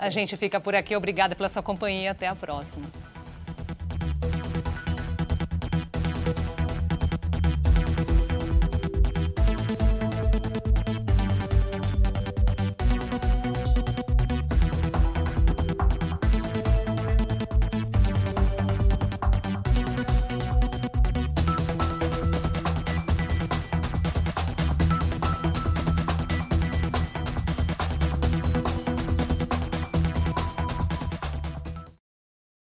A 0.00 0.10
gente 0.10 0.36
fica 0.36 0.58
por 0.58 0.74
aqui. 0.74 0.96
Obrigada 0.96 1.36
pela 1.36 1.48
sua 1.48 1.62
companhia. 1.62 2.10
Até 2.10 2.26
a 2.26 2.34
próxima. 2.34 2.86